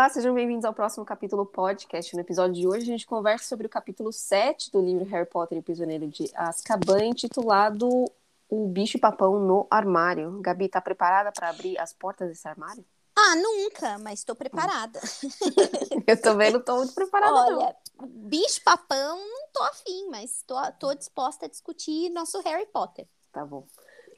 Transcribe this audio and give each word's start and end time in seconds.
Olá, 0.00 0.08
sejam 0.08 0.32
bem-vindos 0.32 0.64
ao 0.64 0.72
próximo 0.72 1.04
capítulo 1.04 1.44
podcast. 1.44 2.14
No 2.14 2.22
episódio 2.22 2.54
de 2.54 2.66
hoje, 2.66 2.84
a 2.84 2.86
gente 2.86 3.06
conversa 3.06 3.44
sobre 3.44 3.66
o 3.66 3.68
capítulo 3.68 4.10
7 4.10 4.72
do 4.72 4.80
livro 4.80 5.04
Harry 5.04 5.28
Potter 5.28 5.58
e 5.58 5.60
o 5.60 5.62
Prisioneiro 5.62 6.08
de 6.08 6.30
Azkaban, 6.34 7.04
intitulado 7.04 8.10
O 8.48 8.66
Bicho 8.66 8.98
Papão 8.98 9.38
no 9.38 9.66
Armário. 9.70 10.40
Gabi, 10.40 10.70
tá 10.70 10.80
preparada 10.80 11.30
para 11.30 11.50
abrir 11.50 11.78
as 11.78 11.92
portas 11.92 12.30
desse 12.30 12.48
armário? 12.48 12.82
Ah, 13.14 13.36
nunca, 13.36 13.98
mas 13.98 14.20
estou 14.20 14.34
preparada. 14.34 14.98
Eu 16.08 16.18
também 16.22 16.50
não 16.50 16.62
tô 16.62 16.76
muito 16.76 16.94
preparada, 16.94 17.34
Olha, 17.34 17.76
bicho 18.02 18.62
papão, 18.64 19.18
não 19.18 19.48
tô 19.52 19.62
afim, 19.64 20.08
mas 20.08 20.42
tô, 20.46 20.56
tô 20.78 20.94
disposta 20.94 21.44
a 21.44 21.48
discutir 21.48 22.08
nosso 22.08 22.40
Harry 22.40 22.64
Potter. 22.72 23.06
Tá 23.30 23.44
bom. 23.44 23.66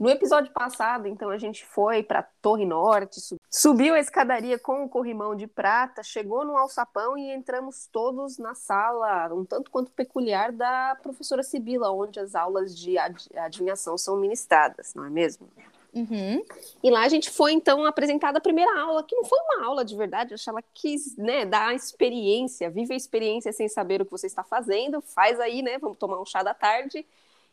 No 0.03 0.11
episódio 0.11 0.53
passado, 0.53 1.07
então, 1.07 1.31
a 1.31 1.39
gente 1.39 1.65
foi 1.65 2.03
para 2.03 2.25
Torre 2.43 2.67
Norte, 2.67 3.21
subiu 3.49 3.95
a 3.95 4.01
escadaria 4.01 4.59
com 4.59 4.83
o 4.83 4.89
corrimão 4.89 5.37
de 5.37 5.47
prata, 5.47 6.03
chegou 6.03 6.45
no 6.45 6.57
alçapão 6.57 7.17
e 7.17 7.33
entramos 7.33 7.87
todos 7.87 8.37
na 8.37 8.53
sala, 8.53 9.33
um 9.33 9.45
tanto 9.45 9.71
quanto 9.71 9.93
peculiar, 9.93 10.51
da 10.51 10.99
professora 11.01 11.45
Sibila, 11.45 11.93
onde 11.93 12.19
as 12.19 12.35
aulas 12.35 12.77
de 12.77 12.99
adivinhação 12.99 13.97
são 13.97 14.17
ministradas, 14.17 14.93
não 14.93 15.05
é 15.05 15.11
mesmo? 15.11 15.49
Uhum. 15.95 16.45
E 16.83 16.91
lá 16.91 17.05
a 17.05 17.09
gente 17.09 17.31
foi, 17.31 17.53
então, 17.53 17.87
apresentada 17.87 18.39
a 18.39 18.43
primeira 18.43 18.77
aula, 18.81 19.05
que 19.05 19.15
não 19.15 19.25
foi 19.25 19.39
uma 19.39 19.67
aula 19.67 19.85
de 19.85 19.95
verdade, 19.95 20.35
acho 20.35 20.43
que 20.43 20.51
ela 20.51 20.65
quis, 20.75 21.17
né, 21.17 21.47
dar 21.47 21.69
a 21.69 21.75
experiência, 21.75 22.69
vive 22.69 22.93
a 22.93 22.97
experiência 22.97 23.53
sem 23.53 23.69
saber 23.69 24.03
o 24.03 24.05
que 24.05 24.11
você 24.11 24.27
está 24.27 24.43
fazendo, 24.43 25.01
faz 25.01 25.39
aí, 25.39 25.63
né, 25.63 25.79
vamos 25.79 25.97
tomar 25.97 26.21
um 26.21 26.27
chá 26.27 26.43
da 26.43 26.55
tarde 26.55 27.07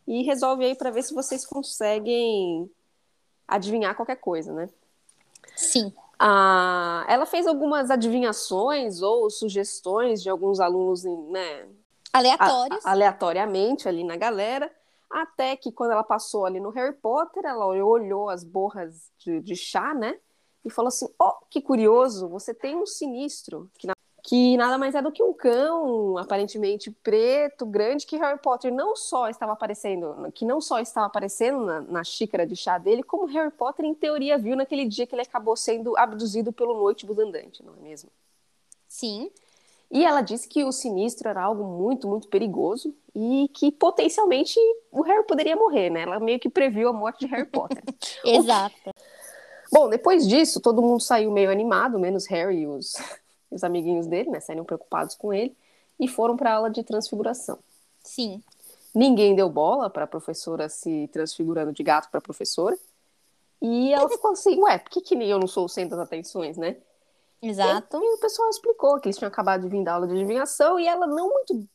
e 0.09 0.23
resolve 0.23 0.65
aí 0.65 0.73
para 0.73 0.89
ver 0.89 1.03
se 1.03 1.13
vocês 1.13 1.45
conseguem 1.45 2.67
adivinhar 3.47 3.95
qualquer 3.95 4.15
coisa, 4.15 4.51
né? 4.51 4.67
Sim. 5.55 5.93
Ah, 6.17 7.05
ela 7.07 7.27
fez 7.27 7.45
algumas 7.45 7.91
adivinhações 7.91 9.03
ou 9.03 9.29
sugestões 9.29 10.23
de 10.23 10.27
alguns 10.27 10.59
alunos, 10.59 11.03
né? 11.03 11.67
Aleatórios. 12.11 12.83
A, 12.83 12.91
aleatoriamente 12.91 13.87
ali 13.87 14.03
na 14.03 14.17
galera. 14.17 14.71
Até 15.11 15.55
que 15.55 15.71
quando 15.71 15.91
ela 15.91 16.03
passou 16.03 16.43
ali 16.43 16.59
no 16.59 16.71
Harry 16.71 16.95
Potter, 16.95 17.45
ela 17.45 17.67
olhou 17.67 18.29
as 18.29 18.43
borras 18.43 19.11
de, 19.19 19.39
de 19.41 19.55
chá, 19.55 19.93
né? 19.93 20.17
E 20.65 20.71
falou 20.71 20.87
assim: 20.87 21.07
Ó, 21.19 21.29
oh, 21.29 21.45
que 21.51 21.61
curioso, 21.61 22.27
você 22.27 22.51
tem 22.51 22.75
um 22.75 22.85
sinistro, 22.85 23.69
que, 23.77 23.85
na, 23.85 23.93
que 24.23 24.57
nada 24.57 24.77
mais 24.77 24.95
é 24.95 25.01
do 25.01 25.11
que 25.11 25.23
um 25.23 25.33
cão, 25.33 26.17
aparentemente 26.17 26.91
preto, 26.91 27.65
grande, 27.65 28.05
que 28.05 28.17
Harry 28.17 28.39
Potter 28.39 28.73
não 28.73 28.95
só 28.95 29.29
estava 29.29 29.53
aparecendo, 29.53 30.31
que 30.33 30.45
não 30.45 30.59
só 30.61 30.79
estava 30.79 31.07
aparecendo 31.07 31.65
na, 31.65 31.81
na 31.81 32.03
xícara 32.03 32.45
de 32.45 32.55
chá 32.55 32.77
dele, 32.77 33.03
como 33.03 33.25
Harry 33.25 33.51
Potter, 33.51 33.85
em 33.85 33.93
teoria, 33.93 34.37
viu 34.37 34.55
naquele 34.55 34.85
dia 34.85 35.07
que 35.07 35.15
ele 35.15 35.21
acabou 35.21 35.55
sendo 35.55 35.97
abduzido 35.97 36.51
pelo 36.51 36.73
Noite 36.73 37.07
Andante, 37.09 37.63
não 37.63 37.73
é 37.73 37.79
mesmo? 37.81 38.09
Sim. 38.87 39.31
E 39.91 40.05
ela 40.05 40.21
disse 40.21 40.47
que 40.47 40.63
o 40.63 40.71
sinistro 40.71 41.29
era 41.29 41.41
algo 41.41 41.63
muito, 41.63 42.07
muito 42.07 42.27
perigoso 42.27 42.93
e 43.15 43.49
que 43.53 43.71
potencialmente 43.71 44.59
o 44.91 45.01
Harry 45.01 45.25
poderia 45.25 45.55
morrer, 45.55 45.89
né? 45.89 46.03
Ela 46.03 46.19
meio 46.19 46.39
que 46.39 46.49
previu 46.49 46.89
a 46.89 46.93
morte 46.93 47.25
de 47.25 47.31
Harry 47.31 47.45
Potter. 47.45 47.83
Exato. 48.23 48.75
Bom, 49.71 49.89
depois 49.89 50.27
disso, 50.27 50.59
todo 50.61 50.81
mundo 50.81 51.01
saiu 51.01 51.31
meio 51.31 51.51
animado, 51.51 51.99
menos 51.99 52.27
Harry 52.27 52.61
e 52.61 52.67
os, 52.67 52.93
os 53.51 53.63
amiguinhos 53.63 54.07
dele, 54.07 54.29
né? 54.29 54.39
Saíram 54.39 54.63
preocupados 54.63 55.15
com 55.15 55.33
ele 55.33 55.55
e 55.99 56.07
foram 56.07 56.37
para 56.37 56.51
a 56.51 56.55
aula 56.55 56.69
de 56.69 56.83
transfiguração. 56.83 57.59
Sim. 58.03 58.41
Ninguém 58.93 59.35
deu 59.35 59.49
bola 59.49 59.89
para 59.89 60.05
a 60.05 60.07
professora 60.07 60.67
se 60.69 61.07
transfigurando 61.11 61.71
de 61.71 61.83
gato 61.83 62.09
para 62.09 62.19
a 62.19 62.21
professora. 62.21 62.77
E 63.61 63.93
ela 63.93 64.07
ficou 64.09 64.31
assim, 64.31 64.59
ué, 64.61 64.77
por 64.77 64.89
que, 64.89 65.01
que 65.01 65.15
eu 65.15 65.39
não 65.39 65.47
sou 65.47 65.65
o 65.65 65.69
centro 65.69 65.97
das 65.97 66.05
atenções, 66.05 66.57
né? 66.57 66.77
Exato. 67.41 67.97
E, 67.97 68.05
e, 68.05 68.13
o 68.15 68.17
pessoal 68.17 68.49
explicou 68.49 68.99
que 68.99 69.07
eles 69.07 69.17
tinham 69.17 69.29
acabado 69.29 69.61
de 69.61 69.69
vir 69.69 69.83
da 69.83 69.93
aula 69.93 70.07
de 70.07 70.13
adivinhação 70.13 70.79
e 70.79 70.87
ela 70.87 71.07
não 71.07 71.29
muito, 71.29 71.67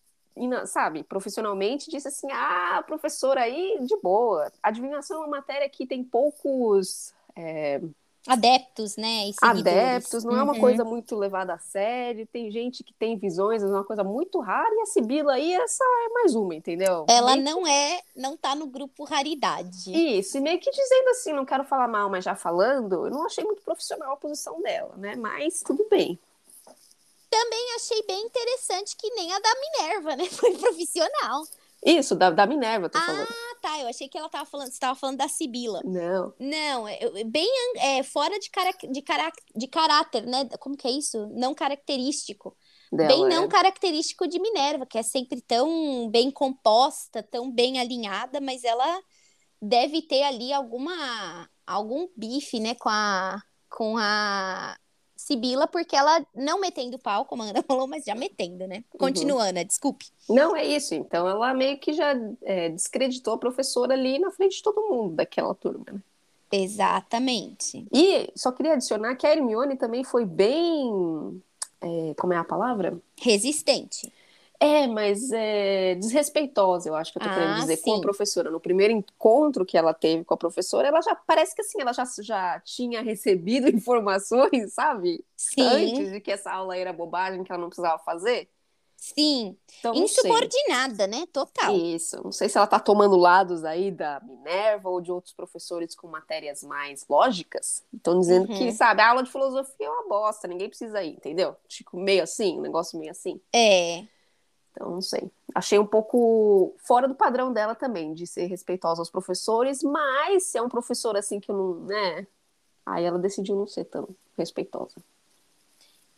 sabe, 0.67 1.03
profissionalmente 1.05 1.91
disse 1.91 2.09
assim: 2.09 2.27
ah, 2.33 2.83
professora 2.87 3.43
aí, 3.43 3.79
de 3.83 3.97
boa. 4.03 4.51
Adivinhação 4.63 5.19
é 5.23 5.27
uma 5.27 5.37
matéria 5.39 5.69
que 5.69 5.87
tem 5.87 6.03
poucos. 6.05 7.15
É, 7.37 7.81
adeptos, 8.27 8.97
né? 8.97 9.31
adeptos, 9.43 10.25
não 10.25 10.37
é 10.37 10.43
uma 10.43 10.55
uhum. 10.55 10.61
coisa 10.61 10.85
muito 10.85 11.17
levada 11.17 11.55
a 11.55 11.59
sério. 11.59 12.27
Tem 12.27 12.51
gente 12.51 12.83
que 12.83 12.93
tem 12.95 13.17
visões, 13.17 13.63
é 13.63 13.67
uma 13.67 13.85
coisa 13.85 14.03
muito 14.03 14.41
rara, 14.41 14.75
e 14.75 14.81
a 14.81 14.87
Sibila 14.87 15.35
aí, 15.35 15.53
essa 15.53 15.85
é 15.85 16.09
mais 16.09 16.35
uma, 16.35 16.55
entendeu? 16.55 17.05
Ela 17.09 17.37
meio 17.37 17.45
não 17.45 17.63
que... 17.65 17.71
é, 17.71 18.01
não 18.17 18.37
tá 18.37 18.55
no 18.55 18.67
grupo 18.67 19.05
raridade. 19.05 19.93
Isso, 19.93 20.39
e 20.39 20.41
meio 20.41 20.59
que 20.59 20.71
dizendo 20.71 21.09
assim, 21.11 21.33
não 21.33 21.45
quero 21.45 21.65
falar 21.65 21.89
mal, 21.89 22.09
mas 22.09 22.25
já 22.25 22.35
falando, 22.35 23.07
eu 23.07 23.11
não 23.11 23.27
achei 23.27 23.45
muito 23.45 23.63
profissional 23.63 24.13
a 24.13 24.17
posição 24.17 24.61
dela, 24.63 24.95
né? 24.97 25.17
Mas 25.17 25.63
tudo 25.63 25.87
bem. 25.91 26.19
Também 27.29 27.75
achei 27.77 28.03
bem 28.07 28.23
interessante 28.23 28.97
que 28.97 29.11
nem 29.11 29.33
a 29.33 29.39
da 29.41 29.55
Minerva, 29.55 30.17
né? 30.17 30.25
Foi 30.31 30.57
profissional. 30.57 31.45
Isso, 31.85 32.15
da, 32.15 32.31
da 32.31 32.47
Minerva, 32.47 32.89
tô 32.89 32.97
ah, 32.97 33.03
falando. 33.03 33.29
Ah, 33.29 33.57
tá. 33.61 33.81
Eu 33.81 33.89
achei 33.89 34.09
que 34.09 34.17
ela 34.17 34.29
tava 34.29 34.47
falando. 34.47 34.71
Você 34.71 34.79
tava 34.79 34.99
falando 34.99 35.19
da 35.19 35.29
Sibila. 35.29 35.83
Não. 35.85 36.33
Não, 36.41 36.89
é, 36.89 37.25
bem 37.25 37.47
é, 37.77 38.03
fora 38.03 38.39
de, 38.39 38.49
cara, 38.51 38.71
de, 38.91 39.03
cara, 39.03 39.31
de 39.55 39.67
caráter, 39.67 40.27
né? 40.27 40.49
Como 40.59 40.77
que 40.77 40.89
é 40.89 40.91
isso? 40.91 41.29
Não 41.35 41.55
característico. 41.55 42.57
Dela, 42.91 43.09
bem 43.09 43.29
não 43.29 43.45
é. 43.45 43.49
característico 43.49 44.27
de 44.27 44.41
Minerva, 44.41 44.87
que 44.87 44.97
é 44.97 45.03
sempre 45.03 45.41
tão 45.41 46.09
bem 46.11 46.31
composta, 46.31 47.23
tão 47.23 47.51
bem 47.51 47.79
alinhada, 47.79 48.41
mas 48.41 48.65
ela 48.65 49.03
deve 49.61 50.03
ter 50.03 50.23
ali 50.23 50.53
alguma 50.53 51.49
algum 51.67 52.09
bife, 52.17 52.61
né, 52.61 52.75
com 52.75 52.89
a 52.89 53.43
com 53.69 53.97
a 53.99 54.77
Sibila, 55.25 55.67
porque 55.67 55.97
ela 55.97 56.23
não 56.35 56.61
metendo 56.61 56.99
pau, 56.99 57.25
como 57.25 57.43
a 57.43 57.47
Ana 57.47 57.63
falou, 57.67 57.87
mas 57.87 58.05
já 58.05 58.15
metendo, 58.15 58.67
né? 58.67 58.85
Continuando, 58.99 59.59
uhum. 59.59 59.65
desculpe. 59.65 60.05
Não, 60.29 60.55
é 60.55 60.67
isso. 60.67 60.95
Então 60.95 61.27
ela 61.27 61.55
meio 61.55 61.79
que 61.79 61.95
já 61.95 62.15
é, 62.43 62.69
descreditou 62.69 63.33
a 63.33 63.39
professora 63.39 63.95
ali 63.95 64.19
na 64.19 64.31
frente 64.31 64.57
de 64.57 64.63
todo 64.63 64.87
mundo 64.87 65.15
daquela 65.15 65.55
turma, 65.55 65.87
né? 65.91 66.01
Exatamente. 66.53 67.87
E 67.91 68.31
só 68.37 68.53
queria 68.53 68.75
adicionar 68.75 69.17
que 69.17 69.27
a 69.27 69.33
Hermione 69.33 69.77
também 69.77 70.05
foi 70.05 70.27
bem. 70.27 71.43
É, 71.81 72.15
como 72.19 72.35
é 72.35 72.37
a 72.37 72.45
palavra? 72.45 73.01
Resistente. 73.19 74.13
É, 74.65 74.87
mas 74.87 75.31
é 75.31 75.95
desrespeitosa, 75.97 76.89
eu 76.89 76.95
acho 76.95 77.13
que 77.13 77.19
eu 77.19 77.23
tô 77.23 77.29
ah, 77.29 77.35
querendo 77.35 77.61
dizer, 77.61 77.77
sim. 77.77 77.83
com 77.83 77.97
a 77.97 78.01
professora. 78.01 78.51
No 78.51 78.59
primeiro 78.59 78.95
encontro 78.95 79.67
que 79.67 79.77
ela 79.77 79.93
teve 79.93 80.25
com 80.25 80.33
a 80.33 80.39
professora, 80.39 80.89
ela 80.89 81.03
já 81.03 81.15
parece 81.15 81.55
que 81.55 81.61
assim, 81.61 81.83
ela 81.83 81.93
já, 81.93 82.05
já 82.23 82.61
tinha 82.61 83.03
recebido 83.03 83.69
informações, 83.75 84.73
sabe? 84.73 85.23
Sim. 85.37 85.61
Antes 85.61 86.13
de 86.13 86.19
que 86.19 86.31
essa 86.31 86.51
aula 86.51 86.75
era 86.75 86.95
bobagem, 86.95 87.45
que 87.45 87.53
ela 87.53 87.61
não 87.61 87.69
precisava 87.69 87.99
fazer. 88.03 88.49
Sim. 88.97 89.55
Então, 89.79 89.95
Insubordinada, 89.95 91.07
né? 91.07 91.27
Total. 91.31 91.77
Isso. 91.77 92.23
Não 92.25 92.33
sei 92.33 92.49
se 92.49 92.57
ela 92.57 92.67
tá 92.67 92.81
tomando 92.81 93.17
lados 93.17 93.63
aí 93.63 93.91
da 93.91 94.19
Minerva 94.25 94.89
ou 94.89 94.99
de 94.99 95.13
outros 95.13 95.35
professores 95.35 95.95
com 95.95 96.09
matérias 96.09 96.63
mais 96.63 97.05
lógicas. 97.07 97.85
Estão 97.95 98.19
dizendo 98.19 98.51
uhum. 98.51 98.57
que, 98.57 98.73
sabe, 98.73 99.03
a 99.03 99.11
aula 99.11 99.23
de 99.23 99.31
filosofia 99.31 99.87
é 99.87 99.91
uma 99.91 100.09
bosta, 100.09 100.49
ninguém 100.49 100.71
precisa 100.71 101.03
ir, 101.03 101.17
entendeu? 101.17 101.55
Tipo, 101.69 101.99
meio 101.99 102.23
assim, 102.23 102.57
um 102.57 102.63
negócio 102.63 102.99
meio 102.99 103.11
assim. 103.11 103.39
É. 103.55 104.05
Então, 104.75 104.91
não 104.91 105.01
sei. 105.01 105.31
Achei 105.55 105.79
um 105.79 105.87
pouco 105.87 106.75
fora 106.79 107.07
do 107.07 107.15
padrão 107.15 107.53
dela 107.53 107.77
também, 107.77 108.13
de 108.13 108.27
ser 108.27 108.47
respeitosa 108.47 109.01
aos 109.01 109.11
professores, 109.11 109.83
mas 109.85 110.47
se 110.47 110.59
é 110.59 110.63
um 110.63 110.69
professor 110.69 111.17
assim 111.17 111.39
que 111.39 111.53
não, 111.53 111.75
né? 111.85 112.27
Aí 112.85 113.05
ela 113.05 113.19
decidiu 113.19 113.55
não 113.55 113.67
ser 113.67 113.85
tão 113.85 114.09
respeitosa. 114.37 114.97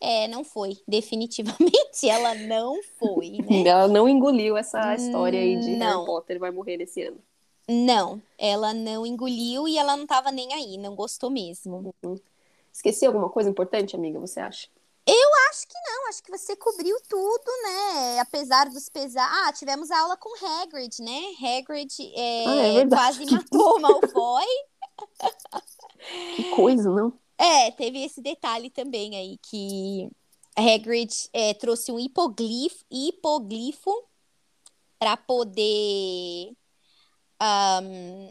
É, 0.01 0.27
não 0.27 0.43
foi. 0.43 0.77
Definitivamente 0.87 2.09
ela 2.09 2.33
não 2.33 2.81
foi, 2.99 3.37
né? 3.47 3.61
Ela 3.69 3.87
não 3.87 4.09
engoliu 4.09 4.57
essa 4.57 4.93
história 4.95 5.39
aí 5.39 5.59
de 5.59 5.75
não. 5.75 5.97
Harry 5.99 6.05
Potter 6.05 6.39
vai 6.39 6.51
morrer 6.51 6.81
esse 6.81 7.03
ano. 7.03 7.19
Não, 7.69 8.21
ela 8.37 8.73
não 8.73 9.05
engoliu 9.05 9.67
e 9.67 9.77
ela 9.77 9.97
não 9.97 10.07
tava 10.07 10.31
nem 10.31 10.53
aí, 10.53 10.77
não 10.77 10.95
gostou 10.95 11.29
mesmo. 11.29 11.93
Uhum. 12.01 12.15
Esqueci 12.71 13.05
alguma 13.05 13.29
coisa 13.29 13.49
importante, 13.49 13.93
amiga, 13.93 14.19
você 14.19 14.39
acha? 14.39 14.69
Eu 15.07 15.29
acho 15.49 15.65
que 15.67 15.77
não, 15.85 16.09
acho 16.09 16.21
que 16.21 16.31
você 16.31 16.55
cobriu 16.55 16.97
tudo, 17.07 17.51
né? 17.63 18.19
Apesar 18.19 18.69
dos 18.69 18.89
pesar. 18.89 19.29
Ah, 19.31 19.53
tivemos 19.53 19.89
aula 19.89 20.17
com 20.17 20.29
Hagrid, 20.45 21.01
né? 21.01 21.21
Hagrid 21.41 22.11
é, 22.13 22.45
ah, 22.45 22.67
é 22.79 22.87
quase 22.87 23.25
matou 23.25 23.77
o 23.77 23.79
Malfoy. 23.79 24.45
que 26.35 26.43
coisa, 26.55 26.91
não? 26.91 27.13
É, 27.37 27.71
teve 27.71 28.03
esse 28.03 28.21
detalhe 28.21 28.69
também 28.69 29.15
aí 29.15 29.37
que 29.37 30.09
Hagrid 30.57 31.29
é, 31.31 31.53
trouxe 31.53 31.91
um 31.91 31.99
hipoglifo, 31.99 32.83
hipoglifo 32.91 33.91
para 34.99 35.15
poder 35.15 36.51
um, 37.41 38.29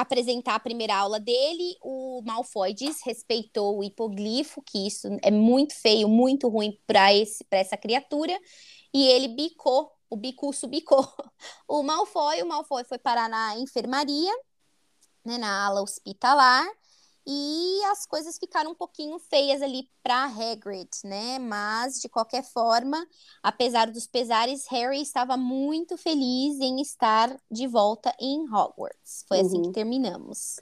apresentar 0.00 0.54
a 0.54 0.60
primeira 0.60 0.96
aula 0.96 1.20
dele, 1.20 1.76
o 1.82 2.22
Malfoy 2.24 2.72
desrespeitou 2.74 3.78
o 3.78 3.84
hipoglifo, 3.84 4.62
que 4.62 4.86
isso 4.86 5.08
é 5.22 5.30
muito 5.30 5.74
feio, 5.74 6.08
muito 6.08 6.48
ruim 6.48 6.78
para 6.86 7.10
essa 7.12 7.76
criatura, 7.76 8.38
e 8.92 9.06
ele 9.06 9.28
bicou, 9.28 9.90
o 10.08 10.16
bicuço 10.16 10.66
bicou 10.66 11.06
o 11.68 11.82
Malfoy, 11.82 12.42
o 12.42 12.46
Malfoy 12.46 12.84
foi 12.84 12.98
parar 12.98 13.28
na 13.28 13.56
enfermaria, 13.56 14.32
né, 15.24 15.38
na 15.38 15.66
ala 15.66 15.82
hospitalar, 15.82 16.66
e 17.32 17.84
as 17.84 18.06
coisas 18.06 18.36
ficaram 18.36 18.72
um 18.72 18.74
pouquinho 18.74 19.16
feias 19.20 19.62
ali 19.62 19.88
para 20.02 20.24
Hagrid, 20.24 20.90
né? 21.04 21.38
Mas 21.38 22.00
de 22.00 22.08
qualquer 22.08 22.42
forma, 22.42 23.06
apesar 23.40 23.88
dos 23.88 24.04
pesares, 24.04 24.66
Harry 24.68 25.00
estava 25.00 25.36
muito 25.36 25.96
feliz 25.96 26.58
em 26.58 26.80
estar 26.80 27.40
de 27.48 27.68
volta 27.68 28.12
em 28.18 28.52
Hogwarts. 28.52 29.24
Foi 29.28 29.38
uhum. 29.38 29.46
assim 29.46 29.62
que 29.62 29.68
uhum. 29.68 29.72
terminamos. 29.72 30.58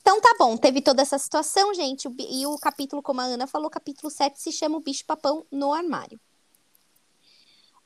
Então 0.00 0.20
tá 0.20 0.36
bom, 0.38 0.56
teve 0.56 0.80
toda 0.80 1.02
essa 1.02 1.18
situação, 1.18 1.74
gente, 1.74 2.08
e 2.16 2.46
o 2.46 2.56
capítulo, 2.58 3.02
como 3.02 3.20
a 3.20 3.24
Ana 3.24 3.48
falou, 3.48 3.68
capítulo 3.68 4.08
7 4.08 4.40
se 4.40 4.52
chama 4.52 4.76
O 4.76 4.80
Bicho 4.80 5.04
Papão 5.04 5.44
no 5.50 5.74
Armário. 5.74 6.20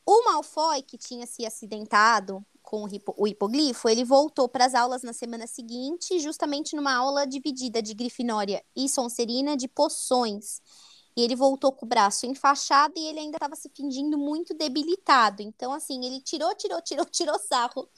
O 0.04 0.24
Malfoy, 0.24 0.82
que 0.82 0.98
tinha 0.98 1.26
se 1.26 1.46
acidentado 1.46 2.44
com 2.68 2.86
o 3.16 3.26
hipoglifo, 3.26 3.88
ele 3.88 4.04
voltou 4.04 4.46
para 4.46 4.66
as 4.66 4.74
aulas 4.74 5.02
na 5.02 5.14
semana 5.14 5.46
seguinte, 5.46 6.18
justamente 6.18 6.76
numa 6.76 6.94
aula 6.94 7.26
dividida 7.26 7.80
de 7.80 7.94
Grifinória 7.94 8.62
e 8.76 8.90
Sonserina 8.90 9.56
de 9.56 9.66
poções. 9.66 10.60
E 11.16 11.22
ele 11.22 11.34
voltou 11.34 11.72
com 11.72 11.86
o 11.86 11.88
braço 11.88 12.26
enfaixado 12.26 12.92
e 12.94 13.06
ele 13.06 13.20
ainda 13.20 13.38
estava 13.38 13.56
se 13.56 13.70
fingindo 13.70 14.18
muito 14.18 14.52
debilitado. 14.52 15.40
Então, 15.40 15.72
assim, 15.72 16.04
ele 16.04 16.20
tirou, 16.20 16.54
tirou, 16.54 16.82
tirou, 16.82 17.06
tirou 17.10 17.38
sarro 17.38 17.88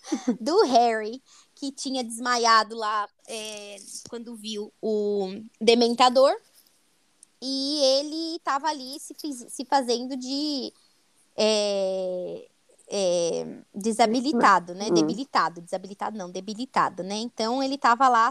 do 0.40 0.62
Harry, 0.62 1.20
que 1.56 1.72
tinha 1.72 2.04
desmaiado 2.04 2.76
lá 2.76 3.08
é, 3.26 3.76
quando 4.08 4.36
viu 4.36 4.72
o 4.80 5.30
Dementador. 5.60 6.32
E 7.42 7.80
ele 7.98 8.36
estava 8.36 8.68
ali 8.68 9.00
se, 9.00 9.14
se 9.48 9.64
fazendo 9.64 10.16
de. 10.16 10.72
É, 11.36 12.49
é, 12.90 13.46
desabilitado, 13.72 14.74
né? 14.74 14.88
Hum. 14.90 14.94
Debilitado, 14.94 15.60
desabilitado 15.60 16.18
não, 16.18 16.30
debilitado, 16.30 17.04
né? 17.04 17.16
Então 17.16 17.62
ele 17.62 17.76
estava 17.76 18.08
lá 18.08 18.30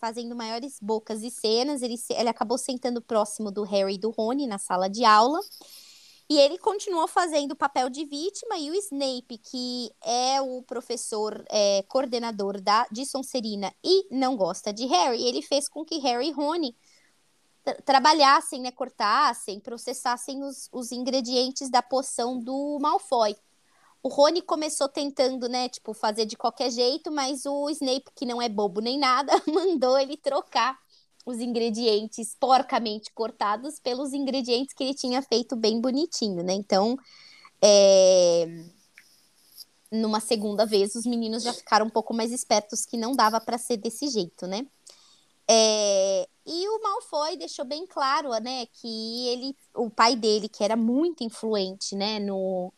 fazendo 0.00 0.34
maiores 0.34 0.78
bocas 0.82 1.22
e 1.22 1.30
cenas. 1.30 1.80
Ele, 1.80 1.94
ele 2.10 2.28
acabou 2.28 2.58
sentando 2.58 3.00
próximo 3.00 3.50
do 3.50 3.62
Harry 3.62 3.94
e 3.94 3.98
do 3.98 4.10
Rony 4.10 4.46
na 4.46 4.58
sala 4.58 4.88
de 4.88 5.04
aula. 5.04 5.38
E 6.28 6.38
ele 6.38 6.58
continuou 6.58 7.08
fazendo 7.08 7.52
o 7.52 7.56
papel 7.56 7.90
de 7.90 8.04
vítima, 8.04 8.56
e 8.56 8.70
o 8.70 8.74
Snape, 8.74 9.36
que 9.36 9.90
é 10.04 10.40
o 10.40 10.62
professor 10.62 11.44
é, 11.50 11.82
coordenador 11.88 12.60
da, 12.60 12.86
de 12.88 13.04
Sonserina 13.04 13.74
e 13.82 14.06
não 14.14 14.36
gosta 14.36 14.72
de 14.72 14.86
Harry, 14.86 15.24
ele 15.24 15.42
fez 15.42 15.68
com 15.68 15.84
que 15.84 15.98
Harry 15.98 16.28
e 16.28 16.30
Rony 16.30 16.76
trabalhassem, 17.84 18.60
né, 18.60 18.70
cortassem, 18.70 19.58
processassem 19.58 20.42
os, 20.44 20.68
os 20.72 20.92
ingredientes 20.92 21.68
da 21.68 21.82
poção 21.82 22.38
do 22.38 22.78
Malfoy. 22.80 23.34
O 24.02 24.08
Rony 24.08 24.40
começou 24.40 24.88
tentando, 24.88 25.48
né, 25.48 25.68
tipo, 25.68 25.92
fazer 25.92 26.24
de 26.24 26.36
qualquer 26.36 26.70
jeito, 26.70 27.10
mas 27.10 27.44
o 27.44 27.68
Snape, 27.68 28.10
que 28.14 28.24
não 28.24 28.40
é 28.40 28.48
bobo 28.48 28.80
nem 28.80 28.98
nada, 28.98 29.32
mandou 29.46 29.98
ele 29.98 30.16
trocar 30.16 30.78
os 31.26 31.38
ingredientes 31.38 32.34
porcamente 32.40 33.12
cortados 33.12 33.78
pelos 33.78 34.14
ingredientes 34.14 34.74
que 34.74 34.82
ele 34.82 34.94
tinha 34.94 35.20
feito 35.20 35.54
bem 35.54 35.80
bonitinho, 35.80 36.42
né? 36.42 36.54
Então, 36.54 36.96
é... 37.62 38.46
numa 39.92 40.18
segunda 40.18 40.64
vez, 40.64 40.94
os 40.94 41.04
meninos 41.04 41.42
já 41.42 41.52
ficaram 41.52 41.86
um 41.86 41.90
pouco 41.90 42.14
mais 42.14 42.32
espertos 42.32 42.86
que 42.86 42.96
não 42.96 43.12
dava 43.12 43.38
para 43.40 43.58
ser 43.58 43.76
desse 43.76 44.08
jeito, 44.08 44.46
né? 44.46 44.66
É... 45.48 46.26
E 46.46 46.68
o 46.68 46.82
Malfoy 46.82 47.36
deixou 47.36 47.66
bem 47.66 47.86
claro, 47.86 48.30
né, 48.40 48.66
que 48.66 49.28
ele, 49.28 49.56
o 49.74 49.90
pai 49.90 50.16
dele, 50.16 50.48
que 50.48 50.64
era 50.64 50.74
muito 50.74 51.22
influente, 51.22 51.94
né, 51.94 52.18
no, 52.18 52.72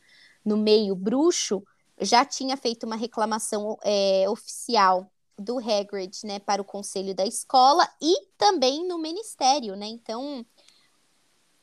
no 0.44 0.56
meio 0.56 0.94
bruxo, 0.94 1.62
já 2.00 2.25
tinha 2.25 2.56
feito 2.56 2.85
uma 2.85 2.97
reclamação 2.97 3.79
é, 3.83 4.29
oficial 4.29 5.11
do 5.39 5.59
Hagrid, 5.59 6.25
né, 6.25 6.39
para 6.39 6.62
o 6.62 6.65
conselho 6.65 7.15
da 7.15 7.27
escola 7.27 7.89
e 8.00 8.27
também 8.37 8.87
no 8.87 8.99
ministério, 8.99 9.75
né? 9.77 9.87
Então, 9.87 10.44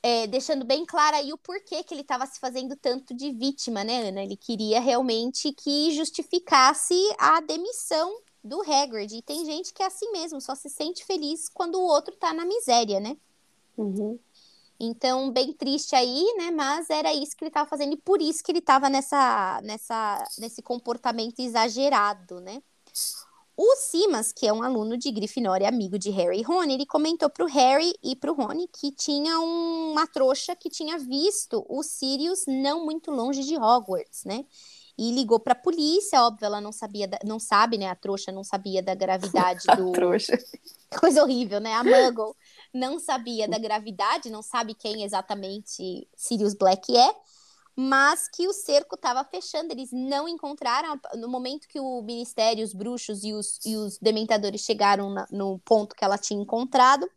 é, 0.02 0.28
deixando 0.28 0.66
bem 0.66 0.86
claro 0.86 1.18
aí 1.18 1.32
o 1.34 1.38
porquê 1.38 1.84
que 1.84 1.94
ele 1.94 2.02
estava 2.02 2.26
se 2.26 2.40
fazendo 2.40 2.76
tanto 2.76 3.14
de 3.14 3.32
vítima, 3.32 3.84
né, 3.84 4.08
Ana? 4.08 4.24
Ele 4.24 4.38
queria 4.38 4.80
realmente 4.80 5.52
que 5.52 5.92
justificasse 5.92 6.96
a 7.18 7.42
demissão 7.42 8.22
do 8.44 8.62
Hagrid. 8.62 9.16
E 9.16 9.22
tem 9.22 9.46
gente 9.46 9.74
que 9.74 9.84
é 9.84 9.86
assim 9.86 10.12
mesmo, 10.12 10.40
só 10.40 10.56
se 10.56 10.70
sente 10.70 11.06
feliz 11.06 11.50
quando 11.50 11.76
o 11.76 11.86
outro 11.86 12.16
tá 12.16 12.34
na 12.34 12.46
miséria, 12.46 13.00
né? 13.00 13.18
Uhum. 13.78 14.18
Então, 14.80 15.30
bem 15.30 15.52
triste 15.52 15.94
aí, 15.94 16.34
né? 16.38 16.52
Mas 16.52 16.90
era 16.90 17.14
isso 17.14 17.36
que 17.36 17.44
ele 17.44 17.50
estava 17.50 17.70
fazendo 17.70 17.94
e 17.94 17.98
por 17.98 18.22
isso 18.22 18.42
que 18.42 18.52
ele 18.52 18.60
estava 18.60 18.90
nessa, 18.90 19.60
nessa, 19.62 20.24
nesse 20.38 20.62
comportamento 20.62 21.40
exagerado, 21.40 22.40
né? 22.40 22.62
O 23.62 23.76
Simas, 23.76 24.32
que 24.32 24.48
é 24.48 24.54
um 24.54 24.64
aluno 24.64 24.98
de 24.98 25.12
Grifinória, 25.12 25.68
amigo 25.68 26.00
de 26.00 26.10
Harry 26.12 26.40
e 26.40 26.44
Rony, 26.44 26.76
ele 26.76 26.86
comentou 26.86 27.30
para 27.30 27.44
o 27.44 27.50
Harry 27.50 27.94
e 28.02 28.16
para 28.16 28.32
o 28.32 28.34
Rony 28.34 28.70
que 28.70 28.90
tinha 28.90 29.38
um, 29.38 29.92
uma 29.92 30.08
trouxa 30.08 30.56
que 30.56 30.70
tinha 30.70 30.98
visto 30.98 31.66
o 31.68 31.84
Sirius 31.84 32.46
não 32.48 32.86
muito 32.86 33.12
longe 33.12 33.44
de 33.44 33.58
Hogwarts, 33.58 34.24
né? 34.24 34.46
E 34.98 35.12
ligou 35.12 35.42
para 35.42 35.52
a 35.52 35.58
polícia, 35.58 36.24
óbvio, 36.24 36.46
ela 36.46 36.62
não 36.62 36.72
sabia, 36.72 37.06
da, 37.06 37.20
não 37.26 37.38
sabe, 37.38 37.78
né? 37.78 37.90
A 37.90 37.96
trouxa 37.96 38.32
não 38.32 38.46
sabia 38.46 38.82
da 38.82 38.96
gravidade 38.96 39.66
do. 39.76 39.92
trouxa. 39.92 40.40
Coisa 40.98 41.22
horrível, 41.22 41.60
né? 41.60 41.74
A 41.74 41.84
Muggle 41.84 42.34
não 42.74 43.00
sabia 43.00 43.48
da 43.48 43.58
gravidade, 43.58 44.30
não 44.30 44.42
sabe 44.42 44.74
quem 44.74 45.04
exatamente 45.04 46.08
Sirius 46.16 46.54
Black 46.54 46.96
é, 46.96 47.16
mas 47.76 48.28
que 48.28 48.48
o 48.48 48.54
cerco 48.54 48.96
estava 48.96 49.24
fechando, 49.24 49.72
eles 49.72 49.90
não 49.92 50.28
encontraram, 50.28 51.00
no 51.16 51.30
momento 51.30 51.68
que 51.68 51.80
o 51.80 52.02
Ministério, 52.02 52.64
os 52.64 52.74
bruxos 52.74 53.24
e 53.24 53.34
os, 53.34 53.58
e 53.66 53.76
os 53.78 53.98
dementadores 54.00 54.62
chegaram 54.62 55.10
na, 55.10 55.26
no 55.32 55.60
ponto 55.60 55.96
que 55.96 56.04
ela 56.04 56.18
tinha 56.18 56.42
encontrado, 56.42 57.10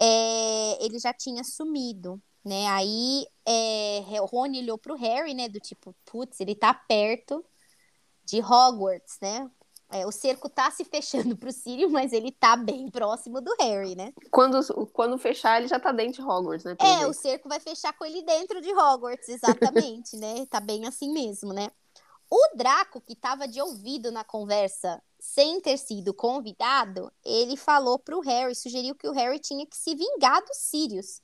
é, 0.00 0.84
ele 0.84 0.98
já 0.98 1.12
tinha 1.12 1.44
sumido, 1.44 2.20
né, 2.44 2.66
aí 2.68 3.26
é, 3.46 4.00
Rony 4.30 4.60
olhou 4.60 4.78
pro 4.78 4.96
Harry, 4.96 5.34
né, 5.34 5.48
do 5.48 5.60
tipo, 5.60 5.94
putz, 6.06 6.40
ele 6.40 6.54
tá 6.54 6.72
perto 6.72 7.44
de 8.24 8.40
Hogwarts, 8.40 9.18
né, 9.20 9.50
é, 9.92 10.06
o 10.06 10.10
cerco 10.10 10.48
tá 10.48 10.70
se 10.70 10.84
fechando 10.84 11.36
pro 11.36 11.52
Sírio, 11.52 11.90
mas 11.90 12.12
ele 12.12 12.32
tá 12.32 12.56
bem 12.56 12.90
próximo 12.90 13.40
do 13.40 13.54
Harry, 13.60 13.94
né? 13.94 14.12
Quando, 14.30 14.60
quando 14.92 15.18
fechar, 15.18 15.58
ele 15.58 15.68
já 15.68 15.78
tá 15.78 15.92
dentro 15.92 16.22
de 16.22 16.28
Hogwarts, 16.28 16.64
né? 16.64 16.76
É, 16.80 16.98
jeito. 16.98 17.10
o 17.10 17.12
cerco 17.12 17.48
vai 17.48 17.60
fechar 17.60 17.92
com 17.92 18.04
ele 18.04 18.22
dentro 18.22 18.60
de 18.60 18.72
Hogwarts, 18.72 19.28
exatamente, 19.28 20.16
né? 20.16 20.46
Tá 20.50 20.60
bem 20.60 20.86
assim 20.86 21.12
mesmo, 21.12 21.52
né? 21.52 21.70
O 22.30 22.56
Draco, 22.56 23.00
que 23.00 23.14
tava 23.14 23.46
de 23.46 23.60
ouvido 23.60 24.10
na 24.10 24.24
conversa, 24.24 25.02
sem 25.20 25.60
ter 25.60 25.76
sido 25.76 26.14
convidado, 26.14 27.12
ele 27.22 27.58
falou 27.58 27.98
pro 27.98 28.20
Harry, 28.20 28.54
sugeriu 28.54 28.94
que 28.94 29.06
o 29.06 29.12
Harry 29.12 29.38
tinha 29.38 29.66
que 29.66 29.76
se 29.76 29.94
vingar 29.94 30.42
dos 30.42 30.56
Sirius 30.56 31.20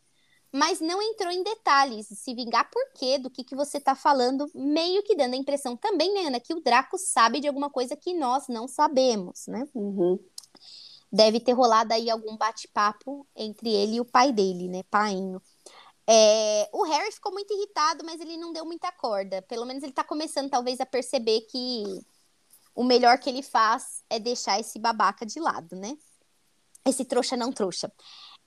mas 0.52 0.80
não 0.80 1.00
entrou 1.02 1.30
em 1.30 1.42
detalhes, 1.42 2.06
se 2.08 2.34
vingar 2.34 2.70
por 2.70 2.82
quê, 2.94 3.18
do 3.18 3.30
que, 3.30 3.44
que 3.44 3.54
você 3.54 3.78
tá 3.78 3.94
falando, 3.94 4.50
meio 4.54 5.02
que 5.02 5.14
dando 5.14 5.34
a 5.34 5.36
impressão 5.36 5.76
também, 5.76 6.12
né, 6.14 6.26
Ana, 6.28 6.40
que 6.40 6.54
o 6.54 6.60
Draco 6.60 6.96
sabe 6.96 7.40
de 7.40 7.48
alguma 7.48 7.68
coisa 7.68 7.94
que 7.94 8.14
nós 8.14 8.48
não 8.48 8.66
sabemos, 8.66 9.46
né? 9.46 9.68
Uhum. 9.74 10.18
Deve 11.12 11.40
ter 11.40 11.52
rolado 11.52 11.92
aí 11.92 12.10
algum 12.10 12.36
bate-papo 12.36 13.26
entre 13.36 13.68
ele 13.70 13.96
e 13.96 14.00
o 14.00 14.04
pai 14.04 14.32
dele, 14.32 14.68
né, 14.68 14.82
painho. 14.84 15.40
É, 16.10 16.70
o 16.72 16.84
Harry 16.84 17.12
ficou 17.12 17.30
muito 17.30 17.52
irritado, 17.52 18.02
mas 18.02 18.18
ele 18.18 18.38
não 18.38 18.50
deu 18.50 18.64
muita 18.64 18.90
corda. 18.90 19.42
Pelo 19.42 19.66
menos 19.66 19.82
ele 19.82 19.92
tá 19.92 20.02
começando, 20.02 20.48
talvez, 20.48 20.80
a 20.80 20.86
perceber 20.86 21.42
que 21.42 21.84
o 22.74 22.82
melhor 22.82 23.18
que 23.18 23.28
ele 23.28 23.42
faz 23.42 24.02
é 24.08 24.18
deixar 24.18 24.58
esse 24.58 24.78
babaca 24.78 25.26
de 25.26 25.38
lado, 25.38 25.76
né? 25.76 25.98
Esse 26.86 27.04
trouxa 27.04 27.36
não 27.36 27.52
trouxa. 27.52 27.92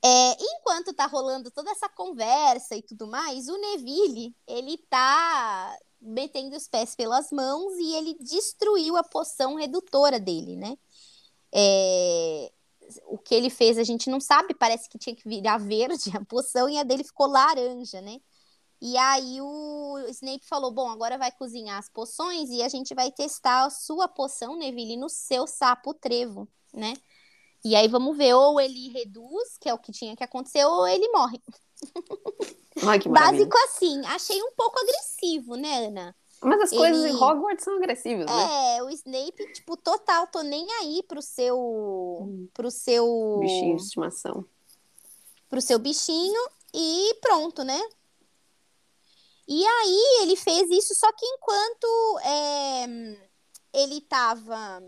É, 0.04 0.32
enquanto 0.40 0.94
tá 0.94 1.06
rolando 1.06 1.52
toda 1.52 1.70
essa 1.72 1.88
conversa 1.88 2.76
e 2.76 2.82
tudo 2.82 3.06
mais, 3.06 3.48
o 3.48 3.58
Neville, 3.58 4.36
ele 4.48 4.78
tá 4.90 5.78
metendo 6.02 6.56
os 6.56 6.68
pés 6.68 6.96
pelas 6.96 7.32
mãos 7.32 7.74
e 7.78 7.96
ele 7.96 8.18
destruiu 8.20 8.98
a 8.98 9.04
poção 9.04 9.56
redutora 9.56 10.20
dele, 10.20 10.56
né? 10.56 10.76
É, 11.54 12.52
o 13.06 13.18
que 13.18 13.36
ele 13.36 13.50
fez 13.50 13.78
a 13.78 13.84
gente 13.84 14.10
não 14.10 14.20
sabe, 14.20 14.56
parece 14.56 14.90
que 14.90 14.98
tinha 14.98 15.16
que 15.16 15.28
virar 15.28 15.58
verde 15.60 16.12
a 16.18 16.26
poção 16.26 16.68
e 16.68 16.78
a 16.78 16.84
dele 16.84 17.04
ficou 17.04 17.28
laranja, 17.28 18.02
né? 18.02 18.20
E 18.82 18.98
aí 18.98 19.40
o 19.40 20.00
Snape 20.10 20.46
falou: 20.46 20.72
Bom, 20.72 20.90
agora 20.90 21.18
vai 21.18 21.32
cozinhar 21.32 21.78
as 21.78 21.88
poções 21.88 22.50
e 22.50 22.64
a 22.64 22.70
gente 22.70 22.96
vai 22.96 23.12
testar 23.12 23.66
a 23.66 23.70
sua 23.70 24.08
poção, 24.08 24.58
Neville, 24.58 24.98
no 24.98 25.08
seu 25.10 25.46
sapo 25.46 25.94
trevo, 25.94 26.48
né? 26.74 26.94
E 27.64 27.76
aí 27.76 27.88
vamos 27.88 28.18
ver, 28.18 28.34
ou 28.34 28.60
ele 28.60 28.90
reduz, 28.90 29.58
que 29.60 29.70
é 29.70 29.74
o 29.74 29.78
que 29.78 29.92
tinha 29.92 30.16
que 30.16 30.24
acontecer, 30.24 30.66
ou 30.66 30.88
ele 30.88 31.08
morre. 31.10 31.42
Ai, 32.84 33.00
que 33.00 33.10
Básico 33.10 33.58
assim. 33.66 34.02
Achei 34.08 34.42
um 34.42 34.52
pouco 34.54 34.80
agressivo, 34.80 35.56
né, 35.56 35.88
Ana? 35.88 36.16
Mas 36.42 36.62
as 36.62 36.70
coisas 36.72 37.04
ele... 37.04 37.14
em 37.14 37.16
Hogwarts 37.16 37.64
são 37.64 37.76
agressivas, 37.78 38.26
né? 38.26 38.78
É, 38.78 38.84
o 38.84 38.90
Snape, 38.90 39.54
tipo, 39.54 39.78
total, 39.78 40.26
tô 40.26 40.42
nem 40.42 40.66
aí 40.80 41.04
pro 41.04 41.22
seu. 41.22 41.56
Hum. 41.58 42.48
pro 42.52 42.72
seu. 42.72 43.38
Bichinho 43.40 43.76
de 43.76 43.84
estimação. 43.84 44.44
Pro 45.48 45.62
seu 45.62 45.78
bichinho 45.78 46.42
e 46.74 47.14
pronto, 47.22 47.64
né? 47.64 47.80
E 49.48 49.66
aí 49.66 50.22
ele 50.22 50.36
fez 50.36 50.70
isso, 50.72 50.96
só 50.96 51.12
que 51.12 51.26
enquanto 51.26 52.20
é, 52.24 52.86
ele 53.74 54.02
tava 54.02 54.82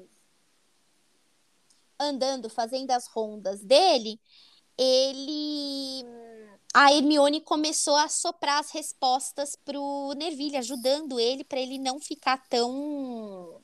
andando, 2.04 2.50
fazendo 2.50 2.92
as 2.92 3.08
rondas 3.08 3.62
dele, 3.62 4.20
ele 4.78 6.06
a 6.74 6.92
Hermione 6.92 7.40
começou 7.40 7.96
a 7.96 8.10
soprar 8.10 8.60
as 8.60 8.72
respostas 8.72 9.56
pro 9.56 10.14
Neville, 10.18 10.58
ajudando 10.58 11.20
ele 11.20 11.44
para 11.44 11.60
ele 11.60 11.78
não 11.78 12.00
ficar 12.00 12.38
tão 12.50 13.62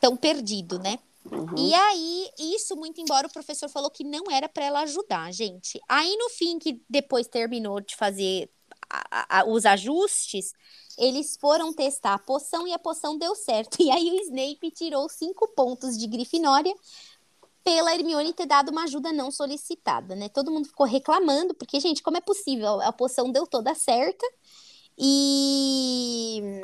tão 0.00 0.16
perdido, 0.16 0.78
né? 0.78 0.98
Uhum. 1.30 1.54
E 1.56 1.72
aí, 1.72 2.30
isso 2.38 2.74
muito 2.74 3.00
embora 3.00 3.26
o 3.26 3.32
professor 3.32 3.68
falou 3.68 3.90
que 3.90 4.02
não 4.02 4.24
era 4.30 4.48
para 4.48 4.64
ela 4.64 4.80
ajudar, 4.80 5.32
gente. 5.32 5.80
Aí 5.88 6.16
no 6.16 6.30
fim 6.30 6.58
que 6.58 6.82
depois 6.88 7.28
terminou 7.28 7.80
de 7.80 7.94
fazer 7.94 8.50
a, 8.90 9.40
a, 9.40 9.44
os 9.46 9.64
ajustes, 9.64 10.52
eles 10.98 11.36
foram 11.40 11.72
testar 11.72 12.14
a 12.14 12.18
poção 12.18 12.66
e 12.66 12.72
a 12.72 12.78
poção 12.78 13.16
deu 13.16 13.34
certo. 13.34 13.78
E 13.82 13.90
aí 13.90 14.10
o 14.10 14.20
Snape 14.22 14.70
tirou 14.72 15.08
cinco 15.08 15.48
pontos 15.48 15.96
de 15.98 16.06
Grifinória 16.06 16.74
pela 17.64 17.94
Hermione 17.94 18.32
ter 18.32 18.46
dado 18.46 18.70
uma 18.70 18.84
ajuda 18.84 19.12
não 19.12 19.30
solicitada, 19.30 20.14
né? 20.14 20.28
Todo 20.28 20.50
mundo 20.50 20.68
ficou 20.68 20.86
reclamando, 20.86 21.54
porque, 21.54 21.78
gente, 21.80 22.02
como 22.02 22.16
é 22.16 22.20
possível? 22.20 22.80
A 22.80 22.92
poção 22.92 23.30
deu 23.30 23.46
toda 23.46 23.74
certa 23.74 24.26
e 24.98 26.62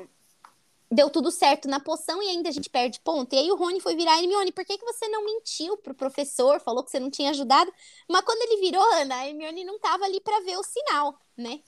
deu 0.91 1.11
tudo 1.11 1.31
certo 1.31 1.69
na 1.69 1.79
poção 1.79 2.23
e 2.23 2.29
ainda 2.29 2.49
a 2.49 2.53
gente 2.53 2.71
perde 2.71 3.01
ponto. 3.01 3.35
E 3.35 3.39
aí 3.39 3.51
o 3.51 3.57
Rony 3.57 3.81
foi 3.81 3.95
virar 3.95 4.19
Hermione, 4.19 4.53
por 4.53 4.65
que, 4.65 4.79
que 4.79 4.85
você 4.85 5.07
não 5.09 5.25
mentiu 5.25 5.77
pro 5.77 5.95
professor? 5.95 6.61
Falou 6.61 6.83
que 6.83 6.91
você 6.91 6.99
não 6.99 7.11
tinha 7.11 7.31
ajudado. 7.31 7.73
Mas 8.09 8.23
quando 8.23 8.43
ele 8.43 8.61
virou, 8.61 8.83
Ana, 8.95 9.17
a 9.17 9.29
Hermione 9.29 9.65
não 9.65 9.79
tava 9.79 10.05
ali 10.05 10.21
para 10.21 10.41
ver 10.41 10.57
o 10.57 10.63
sinal, 10.63 11.19
né? 11.37 11.61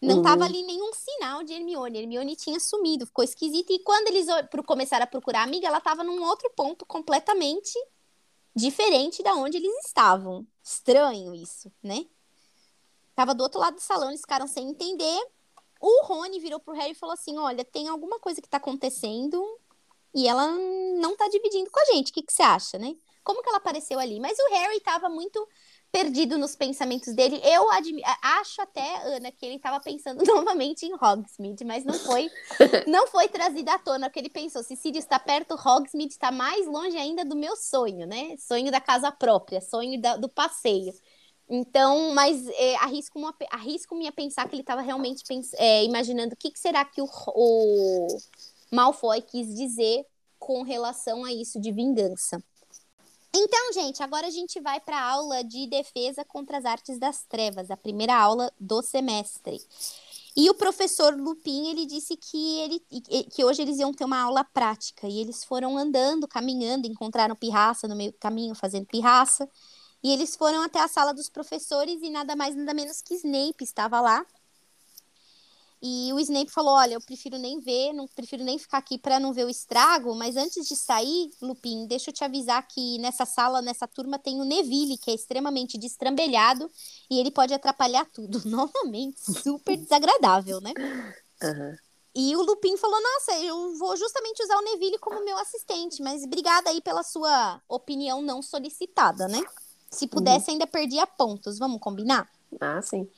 Não 0.00 0.18
uhum. 0.18 0.22
tava 0.22 0.44
ali 0.44 0.62
nenhum 0.62 0.92
sinal 0.92 1.42
de 1.42 1.52
Hermione. 1.52 1.98
Hermione 1.98 2.36
tinha 2.36 2.60
sumido, 2.60 3.04
ficou 3.04 3.24
esquisito. 3.24 3.72
E 3.72 3.80
quando 3.80 4.06
eles 4.08 4.26
começaram 4.64 5.02
a 5.02 5.08
procurar 5.08 5.40
a 5.40 5.42
amiga, 5.42 5.66
ela 5.66 5.80
tava 5.80 6.04
num 6.04 6.22
outro 6.22 6.48
ponto 6.54 6.86
completamente 6.86 7.76
diferente 8.58 9.22
da 9.22 9.34
onde 9.34 9.56
eles 9.56 9.86
estavam. 9.86 10.46
Estranho 10.62 11.34
isso, 11.34 11.72
né? 11.82 12.04
Tava 13.14 13.34
do 13.34 13.42
outro 13.42 13.58
lado 13.58 13.76
do 13.76 13.80
salão, 13.80 14.08
eles 14.08 14.20
ficaram 14.20 14.46
sem 14.46 14.68
entender. 14.68 15.26
O 15.80 16.04
Rony 16.04 16.40
virou 16.40 16.60
pro 16.60 16.74
Harry 16.74 16.92
e 16.92 16.94
falou 16.94 17.14
assim: 17.14 17.38
Olha, 17.38 17.64
tem 17.64 17.88
alguma 17.88 18.18
coisa 18.18 18.42
que 18.42 18.48
tá 18.48 18.58
acontecendo 18.58 19.42
e 20.14 20.26
ela 20.26 20.46
não 21.00 21.16
tá 21.16 21.28
dividindo 21.28 21.70
com 21.70 21.80
a 21.80 21.84
gente. 21.94 22.10
O 22.10 22.14
que, 22.14 22.22
que 22.22 22.32
você 22.32 22.42
acha, 22.42 22.78
né? 22.78 22.96
Como 23.22 23.42
que 23.42 23.48
ela 23.48 23.58
apareceu 23.58 23.98
ali? 23.98 24.18
Mas 24.20 24.38
o 24.38 24.48
Harry 24.50 24.80
tava 24.80 25.08
muito 25.08 25.46
perdido 25.90 26.36
nos 26.36 26.54
pensamentos 26.54 27.14
dele. 27.14 27.40
Eu 27.42 27.66
acho 28.22 28.60
até, 28.60 29.16
Ana, 29.16 29.32
que 29.32 29.44
ele 29.44 29.56
estava 29.56 29.80
pensando 29.80 30.22
novamente 30.26 30.86
em 30.86 30.94
Hogsmeade, 30.94 31.64
mas 31.64 31.84
não 31.84 31.94
foi 31.94 32.30
não 32.86 33.06
foi 33.08 33.28
trazido 33.28 33.70
à 33.70 33.78
tona, 33.78 34.08
porque 34.08 34.20
ele 34.20 34.28
pensou, 34.28 34.62
se 34.62 34.76
Sirius 34.76 35.04
está 35.04 35.18
perto, 35.18 35.54
Hogsmeade 35.54 36.12
está 36.12 36.30
mais 36.30 36.66
longe 36.66 36.96
ainda 36.96 37.24
do 37.24 37.36
meu 37.36 37.56
sonho, 37.56 38.06
né? 38.06 38.36
Sonho 38.38 38.70
da 38.70 38.80
casa 38.80 39.10
própria, 39.10 39.60
sonho 39.60 40.00
da, 40.00 40.16
do 40.16 40.28
passeio. 40.28 40.92
Então, 41.50 42.12
mas 42.12 42.46
é, 42.48 42.76
arrisco-me 42.76 43.26
arrisco 43.50 44.06
a 44.06 44.12
pensar 44.12 44.46
que 44.46 44.54
ele 44.54 44.62
estava 44.62 44.82
realmente 44.82 45.22
é, 45.54 45.82
imaginando 45.82 46.34
o 46.34 46.36
que, 46.36 46.50
que 46.50 46.58
será 46.58 46.84
que 46.84 47.00
o, 47.00 47.08
o 47.28 48.18
Malfoy 48.70 49.22
quis 49.22 49.54
dizer 49.54 50.04
com 50.38 50.62
relação 50.62 51.24
a 51.24 51.32
isso 51.32 51.58
de 51.58 51.72
vingança. 51.72 52.42
Então, 53.40 53.72
gente, 53.72 54.02
agora 54.02 54.26
a 54.26 54.30
gente 54.30 54.58
vai 54.60 54.80
para 54.80 54.98
a 54.98 55.10
aula 55.12 55.44
de 55.44 55.68
defesa 55.68 56.24
contra 56.24 56.58
as 56.58 56.64
artes 56.64 56.98
das 56.98 57.22
trevas, 57.22 57.70
a 57.70 57.76
primeira 57.76 58.16
aula 58.16 58.52
do 58.58 58.82
semestre. 58.82 59.62
E 60.36 60.50
o 60.50 60.54
professor 60.54 61.16
Lupin, 61.16 61.68
ele 61.68 61.86
disse 61.86 62.16
que, 62.16 62.58
ele, 62.58 62.80
que 63.30 63.44
hoje 63.44 63.62
eles 63.62 63.78
iam 63.78 63.92
ter 63.92 64.04
uma 64.04 64.20
aula 64.20 64.42
prática. 64.42 65.06
E 65.06 65.20
eles 65.20 65.44
foram 65.44 65.78
andando, 65.78 66.26
caminhando, 66.26 66.88
encontraram 66.88 67.36
pirraça 67.36 67.86
no 67.86 67.94
meio 67.94 68.10
do 68.10 68.18
caminho, 68.18 68.56
fazendo 68.56 68.86
pirraça. 68.86 69.48
E 70.02 70.12
eles 70.12 70.34
foram 70.34 70.62
até 70.62 70.80
a 70.80 70.88
sala 70.88 71.14
dos 71.14 71.28
professores 71.28 72.02
e 72.02 72.10
nada 72.10 72.34
mais, 72.34 72.56
nada 72.56 72.74
menos 72.74 73.00
que 73.00 73.14
Snape 73.14 73.62
estava 73.62 74.00
lá. 74.00 74.26
E 75.80 76.12
o 76.12 76.18
Snape 76.18 76.50
falou: 76.50 76.74
Olha, 76.74 76.94
eu 76.94 77.00
prefiro 77.00 77.38
nem 77.38 77.60
ver, 77.60 77.92
não 77.92 78.06
prefiro 78.08 78.42
nem 78.42 78.58
ficar 78.58 78.78
aqui 78.78 78.98
para 78.98 79.20
não 79.20 79.32
ver 79.32 79.44
o 79.44 79.50
estrago, 79.50 80.14
mas 80.14 80.36
antes 80.36 80.66
de 80.66 80.74
sair, 80.74 81.30
Lupin, 81.40 81.86
deixa 81.86 82.10
eu 82.10 82.14
te 82.14 82.24
avisar 82.24 82.66
que 82.66 82.98
nessa 82.98 83.24
sala, 83.24 83.62
nessa 83.62 83.86
turma, 83.86 84.18
tem 84.18 84.40
o 84.40 84.44
Neville, 84.44 84.98
que 84.98 85.10
é 85.10 85.14
extremamente 85.14 85.78
destrambelhado 85.78 86.68
e 87.08 87.20
ele 87.20 87.30
pode 87.30 87.54
atrapalhar 87.54 88.04
tudo. 88.06 88.42
Novamente, 88.48 89.20
super 89.20 89.76
desagradável, 89.76 90.60
né? 90.60 90.72
Uhum. 91.42 91.76
E 92.14 92.34
o 92.34 92.42
Lupin 92.42 92.76
falou: 92.76 93.00
Nossa, 93.00 93.38
eu 93.38 93.76
vou 93.78 93.96
justamente 93.96 94.42
usar 94.42 94.56
o 94.56 94.64
Neville 94.64 94.98
como 94.98 95.24
meu 95.24 95.38
assistente, 95.38 96.02
mas 96.02 96.24
obrigada 96.24 96.70
aí 96.70 96.80
pela 96.80 97.04
sua 97.04 97.62
opinião 97.68 98.20
não 98.20 98.42
solicitada, 98.42 99.28
né? 99.28 99.40
Se 99.90 100.08
pudesse, 100.08 100.48
uhum. 100.48 100.54
ainda 100.54 100.66
perdia 100.66 101.06
pontos. 101.06 101.58
Vamos 101.58 101.80
combinar? 101.80 102.28
Ah, 102.60 102.82
sim. 102.82 103.08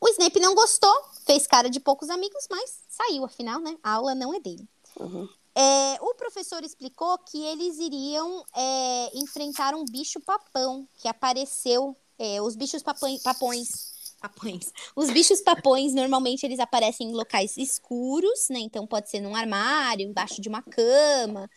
O 0.00 0.08
Snape 0.08 0.40
não 0.40 0.54
gostou, 0.54 0.94
fez 1.26 1.46
cara 1.46 1.68
de 1.68 1.78
poucos 1.78 2.08
amigos, 2.08 2.46
mas 2.50 2.80
saiu, 2.88 3.24
afinal, 3.24 3.60
né? 3.60 3.76
A 3.82 3.92
aula 3.92 4.14
não 4.14 4.32
é 4.34 4.40
dele. 4.40 4.66
Uhum. 4.98 5.28
É, 5.54 5.98
o 6.00 6.14
professor 6.14 6.62
explicou 6.64 7.18
que 7.18 7.44
eles 7.44 7.78
iriam 7.78 8.44
é, 8.56 9.18
enfrentar 9.18 9.74
um 9.74 9.84
bicho-papão 9.84 10.88
que 10.98 11.08
apareceu. 11.08 11.96
É, 12.18 12.40
os 12.40 12.56
bichos 12.56 12.82
papões, 12.82 13.22
papões. 13.22 13.90
Papões. 14.20 14.72
Os 14.94 15.10
bichos 15.10 15.40
papões, 15.40 15.94
normalmente, 15.94 16.44
eles 16.44 16.60
aparecem 16.60 17.08
em 17.08 17.12
locais 17.12 17.56
escuros, 17.56 18.48
né? 18.50 18.58
Então, 18.60 18.86
pode 18.86 19.10
ser 19.10 19.20
num 19.20 19.34
armário, 19.34 20.06
embaixo 20.06 20.40
de 20.40 20.48
uma 20.48 20.62
cama, 20.62 21.48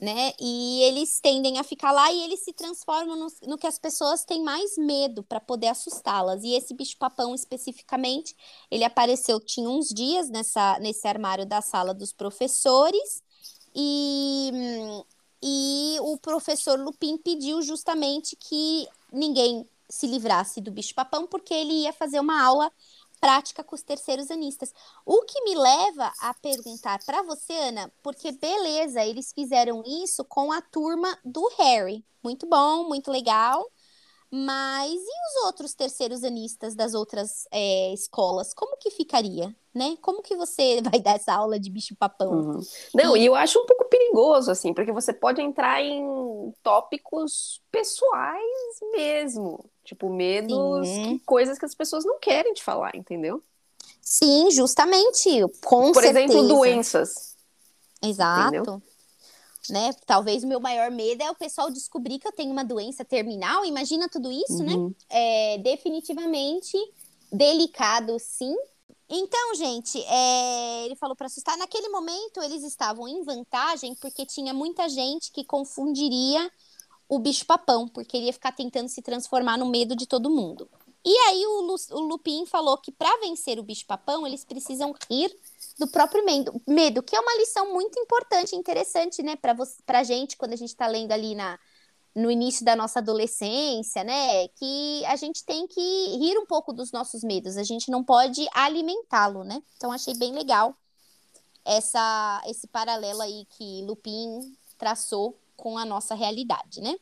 né? 0.00 0.32
E 0.40 0.82
eles 0.82 1.20
tendem 1.20 1.58
a 1.58 1.64
ficar 1.64 1.90
lá 1.90 2.12
e 2.12 2.22
eles 2.22 2.40
se 2.40 2.52
transformam 2.52 3.16
no, 3.16 3.26
no 3.46 3.58
que 3.58 3.66
as 3.66 3.78
pessoas 3.78 4.24
têm 4.24 4.42
mais 4.42 4.76
medo 4.76 5.22
para 5.22 5.40
poder 5.40 5.68
assustá-las. 5.68 6.42
E 6.44 6.54
esse 6.54 6.74
bicho-papão 6.74 7.34
especificamente, 7.34 8.36
ele 8.70 8.84
apareceu, 8.84 9.40
tinha 9.40 9.68
uns 9.68 9.88
dias 9.88 10.28
nessa, 10.28 10.78
nesse 10.80 11.06
armário 11.08 11.46
da 11.46 11.62
sala 11.62 11.94
dos 11.94 12.12
professores 12.12 13.22
e, 13.74 14.50
e 15.42 15.96
o 16.00 16.18
professor 16.18 16.78
Lupin 16.78 17.16
pediu 17.18 17.62
justamente 17.62 18.36
que 18.36 18.86
ninguém 19.12 19.66
se 19.88 20.06
livrasse 20.06 20.60
do 20.60 20.70
bicho-papão, 20.70 21.26
porque 21.26 21.54
ele 21.54 21.82
ia 21.82 21.92
fazer 21.92 22.20
uma 22.20 22.42
aula 22.42 22.70
prática 23.20 23.64
com 23.64 23.74
os 23.74 23.82
terceiros 23.82 24.30
anistas. 24.30 24.72
O 25.04 25.22
que 25.22 25.42
me 25.42 25.54
leva 25.54 26.12
a 26.20 26.34
perguntar 26.34 26.98
para 27.04 27.22
você, 27.22 27.52
Ana, 27.52 27.92
porque 28.02 28.32
beleza, 28.32 29.04
eles 29.04 29.32
fizeram 29.32 29.82
isso 29.86 30.24
com 30.24 30.52
a 30.52 30.60
turma 30.60 31.18
do 31.24 31.46
Harry. 31.58 32.04
Muito 32.22 32.46
bom, 32.46 32.84
muito 32.84 33.10
legal. 33.10 33.64
Mas 34.30 34.92
e 34.92 34.96
os 34.96 35.46
outros 35.46 35.72
terceiros 35.74 36.24
anistas 36.24 36.74
das 36.74 36.94
outras 36.94 37.46
é, 37.52 37.92
escolas? 37.92 38.52
Como 38.52 38.76
que 38.76 38.90
ficaria, 38.90 39.54
né? 39.72 39.96
Como 40.02 40.20
que 40.20 40.36
você 40.36 40.80
vai 40.82 41.00
dar 41.00 41.14
essa 41.14 41.32
aula 41.32 41.58
de 41.58 41.70
bicho-papão? 41.70 42.32
Uhum. 42.32 42.60
Não, 42.94 43.16
e 43.16 43.24
eu 43.24 43.34
acho 43.34 43.60
um 43.60 43.66
pouco 43.66 43.84
perigoso, 43.88 44.50
assim, 44.50 44.74
porque 44.74 44.92
você 44.92 45.12
pode 45.12 45.40
entrar 45.40 45.80
em 45.80 46.52
tópicos 46.62 47.62
pessoais 47.70 48.42
mesmo. 48.92 49.70
Tipo, 49.86 50.10
medos, 50.10 50.86
que, 50.88 51.18
coisas 51.20 51.58
que 51.58 51.64
as 51.64 51.74
pessoas 51.74 52.04
não 52.04 52.18
querem 52.18 52.52
te 52.52 52.62
falar, 52.62 52.94
entendeu? 52.94 53.42
Sim, 54.02 54.50
justamente. 54.50 55.28
Com 55.64 55.92
Por 55.92 56.02
certeza. 56.02 56.24
exemplo, 56.24 56.48
doenças. 56.48 57.36
Exato. 58.02 58.56
Entendeu? 58.56 58.82
né? 59.70 59.92
Talvez 60.06 60.44
o 60.44 60.46
meu 60.46 60.60
maior 60.60 60.90
medo 60.90 61.22
é 61.22 61.30
o 61.30 61.34
pessoal 61.34 61.70
descobrir 61.70 62.18
que 62.18 62.26
eu 62.26 62.32
tenho 62.32 62.52
uma 62.52 62.64
doença 62.64 63.04
terminal. 63.04 63.64
Imagina 63.64 64.08
tudo 64.08 64.30
isso, 64.30 64.62
né? 64.62 64.74
uhum. 64.74 64.88
né? 64.88 64.94
É 65.10 65.58
definitivamente 65.58 66.76
delicado, 67.32 68.16
sim. 68.18 68.54
Então, 69.08 69.54
gente, 69.54 70.02
é... 70.02 70.84
ele 70.84 70.96
falou 70.96 71.14
para 71.14 71.26
assustar. 71.26 71.56
Naquele 71.56 71.88
momento, 71.88 72.42
eles 72.42 72.62
estavam 72.64 73.06
em 73.06 73.22
vantagem 73.22 73.94
porque 73.96 74.26
tinha 74.26 74.52
muita 74.52 74.88
gente 74.88 75.30
que 75.30 75.44
confundiria 75.44 76.50
o 77.08 77.18
bicho-papão, 77.18 77.88
porque 77.88 78.16
ele 78.16 78.26
ia 78.26 78.32
ficar 78.32 78.52
tentando 78.52 78.88
se 78.88 79.00
transformar 79.02 79.56
no 79.56 79.66
medo 79.66 79.94
de 79.94 80.06
todo 80.06 80.30
mundo. 80.30 80.68
E 81.04 81.16
aí 81.28 81.46
o, 81.46 81.60
Lu, 81.60 81.76
o 81.92 82.00
Lupin 82.00 82.44
falou 82.46 82.76
que 82.78 82.90
para 82.90 83.20
vencer 83.20 83.60
o 83.60 83.62
bicho-papão, 83.62 84.26
eles 84.26 84.44
precisam 84.44 84.92
rir 85.08 85.30
do 85.78 85.86
próprio 85.86 86.24
medo, 86.24 86.60
medo, 86.66 87.00
que 87.00 87.14
é 87.14 87.20
uma 87.20 87.36
lição 87.36 87.72
muito 87.72 87.96
importante 88.00 88.56
interessante, 88.56 89.22
né, 89.22 89.36
para 89.36 89.54
pra 89.84 90.02
gente, 90.02 90.36
quando 90.36 90.54
a 90.54 90.56
gente 90.56 90.70
está 90.70 90.88
lendo 90.88 91.12
ali 91.12 91.36
na, 91.36 91.60
no 92.12 92.28
início 92.28 92.64
da 92.64 92.74
nossa 92.74 92.98
adolescência, 92.98 94.02
né, 94.02 94.48
que 94.48 95.04
a 95.06 95.14
gente 95.14 95.44
tem 95.44 95.68
que 95.68 95.80
rir 96.16 96.36
um 96.38 96.46
pouco 96.46 96.72
dos 96.72 96.90
nossos 96.90 97.22
medos, 97.22 97.56
a 97.56 97.62
gente 97.62 97.88
não 97.88 98.02
pode 98.02 98.44
alimentá-lo, 98.52 99.44
né? 99.44 99.62
Então 99.76 99.92
achei 99.92 100.14
bem 100.14 100.32
legal 100.32 100.74
essa 101.64 102.42
esse 102.46 102.66
paralelo 102.66 103.20
aí 103.20 103.46
que 103.50 103.82
Lupin 103.82 104.56
traçou 104.78 105.38
com 105.56 105.78
a 105.78 105.84
nossa 105.84 106.14
realidade, 106.14 106.80
né? 106.80 106.96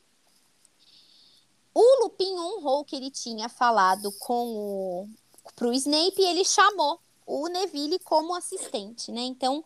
O 1.74 2.04
Lupin 2.04 2.38
honrou 2.38 2.84
que 2.84 2.94
ele 2.94 3.10
tinha 3.10 3.48
falado 3.48 4.12
com 4.20 4.46
o 4.54 5.08
pro 5.56 5.72
Snape 5.72 6.20
e 6.20 6.24
ele 6.24 6.44
chamou 6.44 7.00
o 7.26 7.48
Neville 7.48 7.98
como 8.00 8.34
assistente, 8.34 9.10
né? 9.10 9.22
Então, 9.22 9.64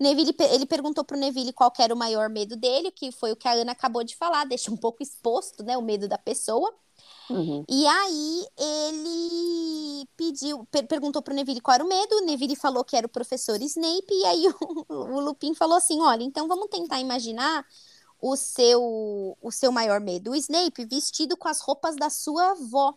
Neville, 0.00 0.34
ele 0.52 0.64
perguntou 0.64 1.04
pro 1.04 1.18
Neville 1.18 1.52
qual 1.52 1.72
era 1.78 1.94
o 1.94 1.98
maior 1.98 2.30
medo 2.30 2.56
dele, 2.56 2.90
que 2.90 3.10
foi 3.12 3.32
o 3.32 3.36
que 3.36 3.48
a 3.48 3.52
Ana 3.52 3.72
acabou 3.72 4.04
de 4.04 4.16
falar, 4.16 4.46
deixa 4.46 4.70
um 4.70 4.76
pouco 4.76 5.02
exposto, 5.02 5.62
né, 5.62 5.76
o 5.76 5.82
medo 5.82 6.08
da 6.08 6.18
pessoa. 6.18 6.72
Uhum. 7.28 7.64
E 7.68 7.86
aí 7.86 8.46
ele 8.58 10.08
pediu, 10.16 10.64
per 10.70 10.86
perguntou 10.86 11.22
pro 11.22 11.34
Neville 11.34 11.60
qual 11.60 11.74
era 11.74 11.84
o 11.84 11.88
medo, 11.88 12.16
o 12.16 12.26
Neville 12.26 12.56
falou 12.56 12.84
que 12.84 12.96
era 12.96 13.06
o 13.06 13.10
professor 13.10 13.60
Snape, 13.60 14.12
e 14.12 14.24
aí 14.24 14.44
o, 14.88 14.94
o 14.94 15.20
Lupin 15.20 15.54
falou 15.54 15.76
assim: 15.76 16.00
olha, 16.00 16.22
então 16.22 16.46
vamos 16.46 16.68
tentar 16.68 17.00
imaginar 17.00 17.64
o 18.20 18.36
seu, 18.36 19.36
o 19.40 19.50
seu 19.50 19.72
maior 19.72 20.00
medo. 20.00 20.30
O 20.30 20.36
Snape 20.36 20.84
vestido 20.84 21.36
com 21.36 21.48
as 21.48 21.60
roupas 21.60 21.96
da 21.96 22.10
sua 22.10 22.50
avó. 22.50 22.94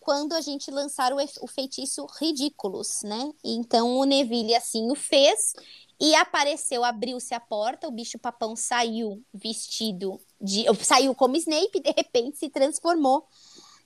Quando 0.00 0.34
a 0.34 0.40
gente 0.40 0.70
lançar 0.70 1.12
o, 1.12 1.16
o 1.40 1.46
feitiço 1.46 2.06
Ridículos, 2.20 3.02
né? 3.02 3.32
Então 3.42 3.96
o 3.96 4.04
Neville 4.04 4.54
assim 4.54 4.90
o 4.90 4.94
fez 4.94 5.54
e 5.98 6.14
apareceu, 6.14 6.84
abriu-se 6.84 7.34
a 7.34 7.40
porta, 7.40 7.88
o 7.88 7.90
bicho 7.90 8.18
papão 8.18 8.54
saiu 8.54 9.22
vestido 9.32 10.20
de. 10.40 10.64
saiu 10.84 11.14
como 11.14 11.36
Snape 11.36 11.80
de 11.80 11.90
repente 11.90 12.38
se 12.38 12.50
transformou 12.50 13.26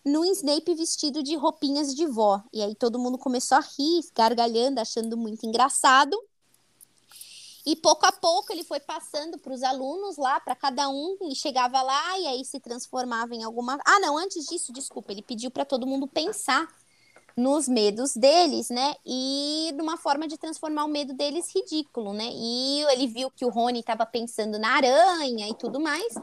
num 0.05 0.25
Snape 0.25 0.75
vestido 0.75 1.23
de 1.23 1.37
roupinhas 1.37 1.95
de 1.95 2.07
vó. 2.07 2.43
E 2.53 2.63
aí 2.63 2.75
todo 2.75 2.99
mundo 2.99 3.17
começou 3.17 3.59
a 3.59 3.61
rir, 3.61 4.03
gargalhando, 4.15 4.81
achando 4.81 5.17
muito 5.17 5.47
engraçado. 5.47 6.19
E 7.67 7.77
pouco 7.77 8.07
a 8.07 8.13
pouco 8.13 8.53
ele 8.53 8.65
foi 8.65 8.81
passando 8.81 9.39
para 9.39 9.53
os 9.53 9.63
alunos 9.63 10.17
lá, 10.17 10.41
para 10.41 10.55
cada 10.55 10.89
um, 10.89 11.17
e 11.23 11.35
chegava 11.35 11.83
lá 11.83 12.19
e 12.19 12.27
aí 12.27 12.45
se 12.45 12.59
transformava 12.59 13.35
em 13.35 13.45
alguma. 13.45 13.79
Ah, 13.85 14.01
não, 14.01 14.17
antes 14.17 14.47
disso, 14.47 14.73
desculpa, 14.73 15.13
ele 15.13 15.23
pediu 15.23 15.51
para 15.51 15.65
todo 15.65 15.87
mundo 15.87 16.07
pensar 16.07 16.67
nos 17.37 17.69
medos 17.69 18.15
deles, 18.15 18.71
né? 18.71 18.95
E 19.05 19.73
numa 19.75 19.97
forma 19.97 20.27
de 20.27 20.37
transformar 20.37 20.85
o 20.85 20.89
medo 20.89 21.15
deles 21.15 21.55
ridículo, 21.55 22.13
né? 22.13 22.29
E 22.33 22.83
ele 22.93 23.07
viu 23.07 23.31
que 23.31 23.45
o 23.45 23.51
Rony 23.51 23.81
estava 23.81 24.07
pensando 24.07 24.59
na 24.59 24.77
aranha 24.77 25.49
e 25.49 25.55
tudo 25.55 25.81
mais. 25.81 26.15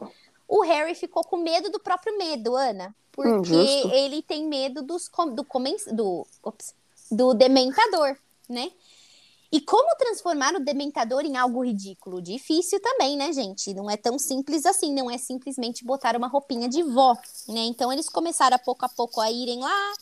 O 0.47 0.61
Harry 0.61 0.95
ficou 0.95 1.23
com 1.23 1.37
medo 1.37 1.69
do 1.69 1.79
próprio 1.79 2.17
medo, 2.17 2.55
Ana, 2.55 2.95
porque 3.11 3.53
hum, 3.53 3.91
ele 3.91 4.21
tem 4.21 4.45
medo 4.45 4.81
dos 4.81 5.09
do, 5.09 5.93
do, 5.93 6.27
ops, 6.41 6.73
do 7.11 7.33
dementador, 7.33 8.17
né? 8.47 8.71
E 9.51 9.61
como 9.61 9.95
transformar 9.95 10.55
o 10.55 10.59
dementador 10.59 11.23
em 11.23 11.37
algo 11.37 11.63
ridículo? 11.63 12.21
Difícil 12.21 12.81
também, 12.81 13.15
né, 13.15 13.31
gente? 13.31 13.73
Não 13.73 13.89
é 13.89 13.95
tão 13.95 14.19
simples 14.19 14.65
assim, 14.65 14.93
não 14.93 15.09
é 15.09 15.17
simplesmente 15.17 15.85
botar 15.85 16.17
uma 16.17 16.27
roupinha 16.27 16.67
de 16.67 16.83
vó, 16.83 17.15
né? 17.47 17.61
Então 17.61 17.91
eles 17.91 18.09
começaram 18.09 18.55
a 18.55 18.59
pouco 18.59 18.85
a 18.85 18.89
pouco 18.89 19.21
a 19.21 19.31
irem 19.31 19.61
lá 19.61 19.93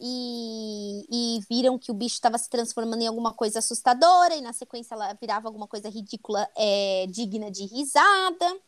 e, 0.00 1.06
e 1.10 1.40
viram 1.48 1.78
que 1.78 1.90
o 1.90 1.94
bicho 1.94 2.14
estava 2.14 2.38
se 2.38 2.48
transformando 2.48 3.02
em 3.02 3.06
alguma 3.06 3.32
coisa 3.32 3.58
assustadora, 3.58 4.34
e 4.34 4.40
na 4.40 4.52
sequência 4.52 4.94
ela 4.94 5.12
virava 5.14 5.48
alguma 5.48 5.66
coisa 5.66 5.88
ridícula, 5.88 6.48
é, 6.56 7.06
digna 7.08 7.50
de 7.50 7.66
risada. 7.66 8.58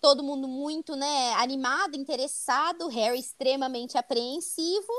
Todo 0.00 0.22
mundo 0.22 0.48
muito, 0.48 0.96
né, 0.96 1.34
animado, 1.34 1.96
interessado, 1.96 2.88
Harry 2.88 3.20
extremamente 3.20 3.96
apreensivo, 3.96 4.92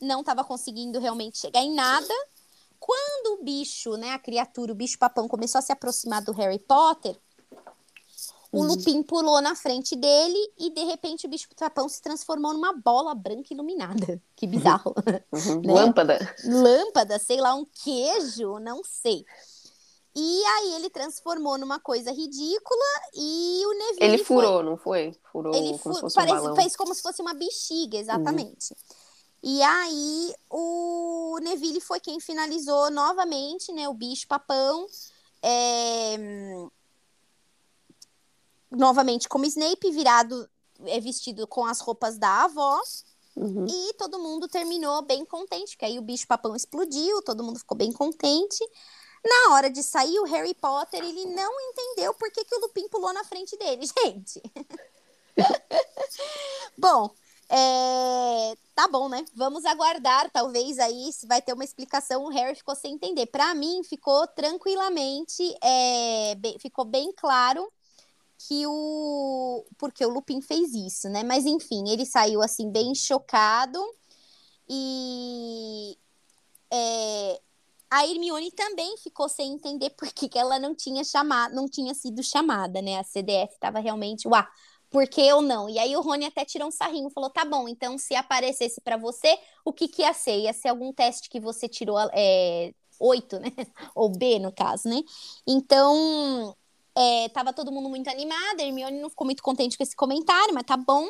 não 0.00 0.20
estava 0.20 0.42
conseguindo 0.42 0.98
realmente 0.98 1.38
chegar 1.38 1.60
em 1.60 1.72
nada. 1.72 2.14
Quando 2.84 3.40
o 3.40 3.42
bicho, 3.42 3.96
né, 3.96 4.10
a 4.10 4.18
criatura, 4.18 4.70
o 4.70 4.74
bicho 4.74 4.98
papão 4.98 5.26
começou 5.26 5.58
a 5.58 5.62
se 5.62 5.72
aproximar 5.72 6.22
do 6.22 6.32
Harry 6.32 6.58
Potter, 6.58 7.18
o 8.52 8.58
uhum. 8.58 8.66
Lupin 8.66 9.02
pulou 9.02 9.40
na 9.40 9.56
frente 9.56 9.96
dele 9.96 10.38
e 10.58 10.68
de 10.68 10.84
repente 10.84 11.26
o 11.26 11.30
bicho 11.30 11.48
papão 11.56 11.88
se 11.88 12.02
transformou 12.02 12.52
numa 12.52 12.74
bola 12.74 13.14
branca 13.14 13.54
iluminada. 13.54 14.20
Que 14.36 14.46
bizarro. 14.46 14.94
Uhum. 15.32 15.62
né? 15.62 15.72
Lâmpada. 15.72 16.34
Lâmpada, 16.44 17.18
sei 17.18 17.40
lá, 17.40 17.54
um 17.54 17.64
queijo, 17.64 18.58
não 18.58 18.82
sei. 18.84 19.24
E 20.14 20.44
aí 20.44 20.74
ele 20.74 20.90
transformou 20.90 21.56
numa 21.56 21.80
coisa 21.80 22.12
ridícula 22.12 22.84
e 23.14 23.62
o 23.64 23.72
Neville. 23.78 24.14
Ele 24.14 24.24
furou, 24.24 24.56
foi... 24.56 24.62
não 24.62 24.76
foi? 24.76 25.16
Furou 25.32 25.54
ele 25.54 25.78
como 25.78 26.10
se 26.10 26.14
Parece... 26.14 26.48
um 26.48 26.54
fez 26.54 26.76
como 26.76 26.94
se 26.94 27.00
fosse 27.00 27.22
uma 27.22 27.32
bexiga, 27.32 27.96
exatamente. 27.96 28.72
Uhum. 28.72 29.03
E 29.46 29.62
aí 29.62 30.34
o 30.48 31.38
Neville 31.42 31.78
foi 31.78 32.00
quem 32.00 32.18
finalizou 32.18 32.90
novamente, 32.90 33.70
né? 33.72 33.86
O 33.86 33.92
bicho 33.92 34.26
papão. 34.26 34.86
É... 35.42 36.16
Novamente 38.70 39.28
como 39.28 39.44
Snape, 39.44 39.90
virado, 39.90 40.48
é 40.86 40.98
vestido 40.98 41.46
com 41.46 41.66
as 41.66 41.78
roupas 41.80 42.16
da 42.16 42.44
avó. 42.44 42.80
Uhum. 43.36 43.66
E 43.68 43.92
todo 43.98 44.18
mundo 44.18 44.48
terminou 44.48 45.02
bem 45.02 45.26
contente, 45.26 45.72
porque 45.72 45.84
aí 45.84 45.98
o 45.98 46.02
bicho 46.02 46.26
papão 46.26 46.56
explodiu, 46.56 47.20
todo 47.20 47.44
mundo 47.44 47.58
ficou 47.58 47.76
bem 47.76 47.92
contente. 47.92 48.66
Na 49.22 49.54
hora 49.54 49.68
de 49.68 49.82
sair, 49.82 50.18
o 50.20 50.24
Harry 50.24 50.54
Potter, 50.54 51.04
ele 51.04 51.26
não 51.26 51.52
entendeu 51.60 52.14
por 52.14 52.30
que, 52.30 52.46
que 52.46 52.54
o 52.54 52.60
Lupin 52.60 52.88
pulou 52.88 53.12
na 53.12 53.24
frente 53.24 53.58
dele, 53.58 53.84
gente. 54.02 54.40
Bom, 56.78 57.10
é, 57.56 58.56
tá 58.74 58.88
bom, 58.88 59.08
né? 59.08 59.24
Vamos 59.32 59.64
aguardar, 59.64 60.28
talvez 60.32 60.76
aí 60.80 61.12
se 61.12 61.24
vai 61.24 61.40
ter 61.40 61.52
uma 61.52 61.62
explicação. 61.62 62.24
O 62.24 62.28
Harry 62.28 62.56
ficou 62.56 62.74
sem 62.74 62.94
entender. 62.94 63.26
Para 63.26 63.54
mim, 63.54 63.82
ficou 63.84 64.26
tranquilamente, 64.26 65.42
é, 65.62 66.34
bem, 66.34 66.58
ficou 66.58 66.84
bem 66.84 67.12
claro 67.16 67.70
que 68.38 68.66
o 68.66 69.64
porque 69.78 70.04
o 70.04 70.10
Lupin 70.10 70.40
fez 70.40 70.74
isso, 70.74 71.08
né? 71.08 71.22
Mas 71.22 71.46
enfim, 71.46 71.88
ele 71.88 72.04
saiu 72.04 72.42
assim 72.42 72.70
bem 72.70 72.92
chocado 72.94 73.78
e 74.68 75.96
é, 76.72 77.40
a 77.90 78.04
Hermione 78.04 78.50
também 78.50 78.96
ficou 78.98 79.28
sem 79.28 79.52
entender 79.52 79.90
por 79.90 80.12
que, 80.12 80.28
que 80.28 80.38
ela 80.38 80.58
não 80.58 80.74
tinha 80.74 81.04
chamado, 81.04 81.54
não 81.54 81.68
tinha 81.68 81.94
sido 81.94 82.22
chamada, 82.22 82.82
né? 82.82 82.98
A 82.98 83.04
CDF 83.04 83.54
estava 83.54 83.78
realmente, 83.78 84.26
uau, 84.26 84.44
por 84.94 85.08
que 85.08 85.20
eu 85.20 85.42
não? 85.42 85.68
E 85.68 85.76
aí 85.76 85.96
o 85.96 86.00
Rony 86.00 86.24
até 86.24 86.44
tirou 86.44 86.68
um 86.68 86.70
sarrinho, 86.70 87.10
falou: 87.10 87.28
tá 87.28 87.44
bom, 87.44 87.68
então 87.68 87.98
se 87.98 88.14
aparecesse 88.14 88.80
para 88.80 88.96
você, 88.96 89.36
o 89.64 89.72
que, 89.72 89.88
que 89.88 90.02
ia 90.02 90.14
ser? 90.14 90.38
Ia 90.38 90.52
ser 90.52 90.68
algum 90.68 90.92
teste 90.92 91.28
que 91.28 91.40
você 91.40 91.68
tirou 91.68 91.98
é, 92.12 92.72
oito, 93.00 93.40
né? 93.40 93.48
Ou 93.92 94.08
B, 94.08 94.38
no 94.38 94.52
caso, 94.52 94.88
né? 94.88 95.02
Então, 95.44 96.56
é, 96.94 97.28
tava 97.30 97.52
todo 97.52 97.72
mundo 97.72 97.88
muito 97.88 98.08
animado, 98.08 98.60
a 98.60 98.62
Hermione 98.62 99.00
não 99.00 99.10
ficou 99.10 99.24
muito 99.24 99.42
contente 99.42 99.76
com 99.76 99.82
esse 99.82 99.96
comentário, 99.96 100.54
mas 100.54 100.62
tá 100.62 100.76
bom. 100.76 101.08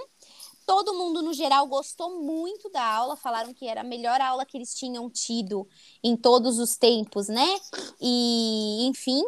Todo 0.67 0.95
mundo, 0.95 1.21
no 1.21 1.35
geral, 1.35 1.67
gostou 1.67 2.23
muito 2.23 2.71
da 2.71 2.83
aula, 2.83 3.17
falaram 3.17 3.53
que 3.53 3.69
era 3.69 3.83
a 3.83 3.85
melhor 3.85 4.19
aula 4.19 4.47
que 4.47 4.57
eles 4.57 4.75
tinham 4.75 5.11
tido 5.11 5.69
em 6.03 6.17
todos 6.17 6.59
os 6.59 6.75
tempos, 6.75 7.29
né? 7.29 7.61
E, 8.01 8.87
enfim. 8.87 9.23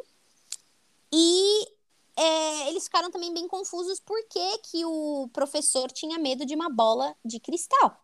E 1.12 1.75
é, 2.16 2.68
eles 2.68 2.84
ficaram 2.84 3.10
também 3.10 3.32
bem 3.32 3.46
confusos 3.46 4.00
por 4.00 4.18
que, 4.28 4.58
que 4.58 4.84
o 4.84 5.28
professor 5.32 5.92
tinha 5.92 6.18
medo 6.18 6.46
de 6.46 6.54
uma 6.54 6.70
bola 6.70 7.14
de 7.24 7.38
cristal. 7.38 8.02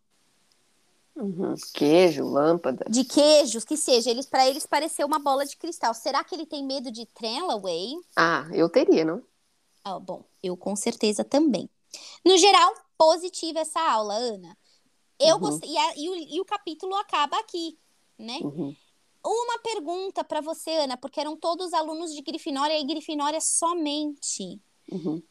Uhum. 1.17 1.55
Queijo, 1.75 2.25
lâmpada. 2.25 2.85
De 2.89 3.05
queijos, 3.05 3.65
que 3.65 3.77
seja. 3.77 4.11
Eles, 4.11 4.27
para 4.27 4.49
eles 4.49 4.67
pareceu 4.67 5.07
uma 5.07 5.19
bola 5.19 5.45
de 5.45 5.57
cristal. 5.57 5.95
Será 5.95 6.23
que 6.25 6.35
ele 6.35 6.47
tem 6.47 6.65
medo 6.65 6.91
de 6.91 7.07
Trellaway? 7.07 7.95
Ah, 8.17 8.47
eu 8.53 8.69
teria, 8.69 9.05
não? 9.05 9.23
Ah, 9.85 9.99
bom, 9.99 10.25
eu 10.43 10.57
com 10.57 10.77
certeza 10.77 11.25
também. 11.25 11.69
No 12.25 12.37
geral, 12.39 12.75
positiva 12.97 13.61
essa 13.61 13.81
aula, 13.81 14.15
Ana. 14.15 14.57
Eu 15.19 15.37
uhum. 15.37 15.41
gostei. 15.41 15.71
E, 15.71 15.79
a, 15.79 15.97
e, 15.97 16.09
o, 16.09 16.15
e, 16.37 16.41
o, 16.41 16.45
capítulo 16.45 16.95
acaba 16.97 17.39
aqui, 17.39 17.79
né? 18.19 18.39
Uhum 18.43 18.75
uma 19.25 19.59
pergunta 19.59 20.25
para 20.25 20.41
você, 20.41 20.71
Ana, 20.71 20.97
porque 20.97 21.21
eram 21.21 21.37
todos 21.37 21.73
alunos 21.73 22.15
de 22.15 22.23
Grifinória 22.23 22.79
e 22.79 22.85
Grifinória 22.85 23.41
somente. 23.41 24.61
Uhum. 24.91 25.23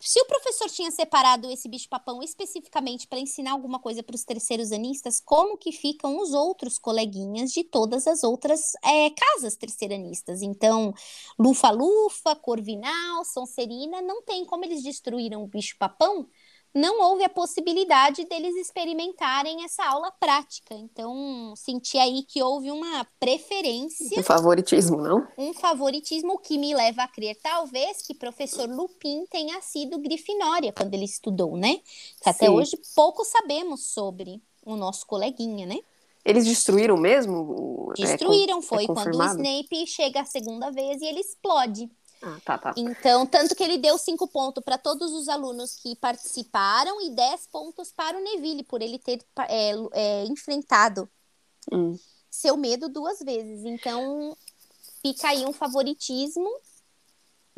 Se 0.00 0.20
o 0.20 0.26
professor 0.26 0.70
tinha 0.70 0.92
separado 0.92 1.50
esse 1.50 1.68
bicho-papão 1.68 2.22
especificamente 2.22 3.08
para 3.08 3.18
ensinar 3.18 3.50
alguma 3.50 3.80
coisa 3.80 4.00
para 4.00 4.14
os 4.14 4.22
terceiros 4.22 4.70
anistas, 4.70 5.20
como 5.20 5.58
que 5.58 5.72
ficam 5.72 6.20
os 6.20 6.32
outros 6.32 6.78
coleguinhas 6.78 7.50
de 7.50 7.64
todas 7.64 8.06
as 8.06 8.22
outras 8.22 8.74
é, 8.84 9.10
casas 9.10 9.56
terceiranistas? 9.56 10.40
Então, 10.40 10.94
Lufa-Lufa, 11.36 12.36
Corvinal, 12.36 13.24
Sonserina, 13.24 14.00
não 14.00 14.22
tem 14.22 14.44
como 14.44 14.64
eles 14.64 14.84
destruíram 14.84 15.42
o 15.42 15.48
bicho-papão 15.48 16.28
não 16.74 17.00
houve 17.00 17.24
a 17.24 17.28
possibilidade 17.28 18.24
deles 18.24 18.54
experimentarem 18.56 19.64
essa 19.64 19.84
aula 19.84 20.10
prática. 20.12 20.74
Então, 20.74 21.54
senti 21.56 21.98
aí 21.98 22.22
que 22.22 22.42
houve 22.42 22.70
uma 22.70 23.06
preferência. 23.18 24.20
Um 24.20 24.22
favoritismo, 24.22 24.98
não? 24.98 25.26
Um 25.36 25.52
favoritismo 25.52 26.38
que 26.38 26.58
me 26.58 26.74
leva 26.74 27.02
a 27.02 27.08
crer, 27.08 27.36
talvez, 27.42 28.02
que 28.02 28.14
professor 28.14 28.68
Lupin 28.68 29.24
tenha 29.26 29.60
sido 29.60 29.98
Grifinória 29.98 30.72
quando 30.72 30.94
ele 30.94 31.04
estudou, 31.04 31.56
né? 31.56 31.80
Que 32.22 32.28
até 32.28 32.50
hoje 32.50 32.78
pouco 32.94 33.24
sabemos 33.24 33.84
sobre 33.88 34.42
o 34.64 34.76
nosso 34.76 35.06
coleguinha, 35.06 35.66
né? 35.66 35.78
Eles 36.24 36.44
destruíram 36.44 36.96
mesmo? 36.96 37.90
É, 37.98 38.02
destruíram, 38.02 38.58
é, 38.58 38.62
foi 38.62 38.84
é 38.84 38.86
quando 38.86 39.16
o 39.16 39.24
Snape 39.24 39.86
chega 39.86 40.20
a 40.20 40.24
segunda 40.26 40.70
vez 40.70 41.00
e 41.00 41.06
ele 41.06 41.20
explode. 41.20 41.90
Ah, 42.22 42.38
tá, 42.44 42.58
tá. 42.58 42.74
Então, 42.76 43.24
tanto 43.26 43.54
que 43.54 43.62
ele 43.62 43.78
deu 43.78 43.96
cinco 43.96 44.26
pontos 44.26 44.62
para 44.64 44.76
todos 44.76 45.12
os 45.12 45.28
alunos 45.28 45.76
que 45.76 45.94
participaram 45.96 47.00
e 47.00 47.10
dez 47.10 47.46
pontos 47.46 47.92
para 47.92 48.18
o 48.18 48.22
Neville, 48.22 48.64
por 48.64 48.82
ele 48.82 48.98
ter 48.98 49.24
é, 49.48 49.72
é, 49.92 50.24
enfrentado 50.24 51.08
hum. 51.72 51.96
seu 52.30 52.56
medo 52.56 52.88
duas 52.88 53.20
vezes. 53.20 53.64
Então, 53.64 54.36
fica 55.00 55.28
aí 55.28 55.44
um 55.44 55.52
favoritismo 55.52 56.48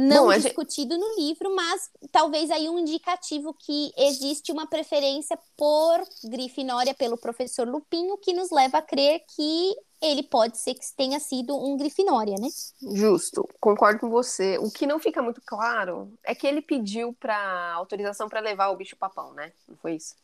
não 0.00 0.28
Bom, 0.28 0.38
discutido 0.38 0.94
gente... 0.94 1.04
no 1.04 1.14
livro, 1.16 1.54
mas 1.54 1.90
talvez 2.10 2.50
aí 2.50 2.70
um 2.70 2.78
indicativo 2.78 3.52
que 3.52 3.92
existe 3.98 4.50
uma 4.50 4.66
preferência 4.66 5.38
por 5.56 6.02
Grifinória 6.24 6.94
pelo 6.94 7.18
professor 7.18 7.68
Lupinho, 7.68 8.16
que 8.16 8.32
nos 8.32 8.50
leva 8.50 8.78
a 8.78 8.82
crer 8.82 9.22
que 9.36 9.76
ele 10.00 10.22
pode 10.22 10.56
ser 10.56 10.72
que 10.72 10.80
tenha 10.96 11.20
sido 11.20 11.54
um 11.54 11.76
Grifinória, 11.76 12.36
né? 12.40 12.48
Justo, 12.94 13.46
concordo 13.60 14.00
com 14.00 14.08
você. 14.08 14.56
O 14.56 14.70
que 14.70 14.86
não 14.86 14.98
fica 14.98 15.20
muito 15.20 15.42
claro 15.44 16.10
é 16.24 16.34
que 16.34 16.46
ele 16.46 16.62
pediu 16.62 17.12
para 17.20 17.72
autorização 17.74 18.26
para 18.26 18.40
levar 18.40 18.70
o 18.70 18.76
bicho 18.76 18.96
papão, 18.96 19.34
né? 19.34 19.52
Não 19.68 19.76
foi 19.76 19.96
isso? 19.96 20.14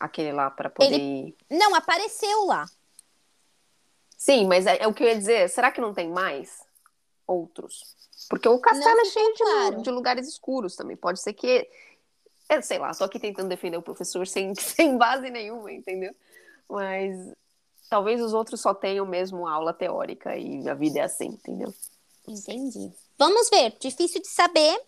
Aquele 0.00 0.32
lá 0.32 0.50
para 0.50 0.70
poder. 0.70 0.94
Ele... 0.94 1.36
Não, 1.50 1.74
apareceu 1.74 2.46
lá. 2.46 2.64
Sim, 4.16 4.46
mas 4.46 4.66
é, 4.66 4.78
é, 4.78 4.88
o 4.88 4.94
que 4.94 5.02
eu 5.02 5.08
ia 5.08 5.18
dizer. 5.18 5.50
Será 5.50 5.70
que 5.70 5.82
não 5.82 5.92
tem 5.92 6.08
mais 6.08 6.62
outros? 7.26 7.94
Porque 8.28 8.48
o 8.48 8.58
castelo 8.58 9.00
é 9.00 9.04
cheio 9.04 9.34
claro. 9.36 9.76
de, 9.76 9.82
de, 9.82 9.90
lugares 9.90 10.28
escuros 10.28 10.76
também. 10.76 10.96
Pode 10.96 11.20
ser 11.20 11.32
que. 11.32 11.68
Eu 12.48 12.62
sei 12.62 12.78
lá, 12.78 12.92
tô 12.92 13.04
aqui 13.04 13.18
tentando 13.18 13.48
defender 13.48 13.76
o 13.76 13.82
professor 13.82 14.26
sem, 14.28 14.54
sem 14.54 14.96
base 14.96 15.30
nenhuma, 15.30 15.72
entendeu? 15.72 16.14
Mas 16.68 17.32
talvez 17.88 18.20
os 18.20 18.32
outros 18.32 18.60
só 18.60 18.74
tenham 18.74 19.06
mesmo 19.06 19.46
aula 19.46 19.72
teórica 19.72 20.36
e 20.36 20.68
a 20.68 20.74
vida 20.74 21.00
é 21.00 21.02
assim, 21.02 21.26
entendeu? 21.26 21.72
Entendi. 22.26 22.92
Vamos 23.18 23.48
ver, 23.50 23.76
difícil 23.78 24.20
de 24.20 24.28
saber. 24.28 24.80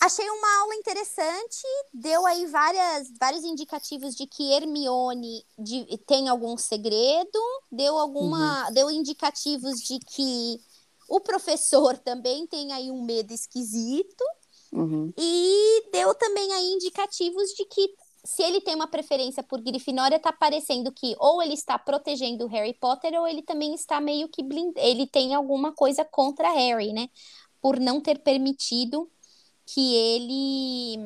Achei 0.00 0.28
uma 0.28 0.60
aula 0.60 0.74
interessante, 0.74 1.66
deu 1.92 2.26
aí 2.26 2.46
várias, 2.46 3.10
vários 3.18 3.42
indicativos 3.44 4.14
de 4.14 4.26
que 4.26 4.52
Hermione 4.52 5.42
de, 5.58 5.98
tem 6.06 6.28
algum 6.28 6.56
segredo, 6.58 7.38
deu 7.72 7.96
alguma, 7.96 8.66
uhum. 8.66 8.74
deu 8.74 8.90
indicativos 8.90 9.76
de 9.76 9.98
que 10.00 10.60
o 11.08 11.20
professor 11.20 11.98
também 11.98 12.46
tem 12.46 12.72
aí 12.72 12.90
um 12.90 13.02
medo 13.02 13.32
esquisito. 13.32 14.24
Uhum. 14.72 15.12
E 15.16 15.88
deu 15.92 16.14
também 16.14 16.52
aí 16.52 16.72
indicativos 16.72 17.50
de 17.50 17.64
que 17.66 17.94
se 18.24 18.42
ele 18.42 18.60
tem 18.60 18.74
uma 18.74 18.88
preferência 18.88 19.42
por 19.42 19.60
Grifinória, 19.60 20.18
tá 20.18 20.32
parecendo 20.32 20.90
que 20.90 21.14
ou 21.18 21.40
ele 21.40 21.54
está 21.54 21.78
protegendo 21.78 22.44
o 22.44 22.48
Harry 22.48 22.74
Potter 22.74 23.14
ou 23.14 23.26
ele 23.26 23.42
também 23.42 23.74
está 23.74 24.00
meio 24.00 24.28
que 24.28 24.42
blind... 24.42 24.76
ele 24.76 25.06
tem 25.06 25.34
alguma 25.34 25.72
coisa 25.72 26.04
contra 26.04 26.52
Harry, 26.52 26.92
né? 26.92 27.08
Por 27.60 27.78
não 27.78 28.00
ter 28.00 28.18
permitido 28.18 29.08
que 29.64 29.94
ele 29.94 30.98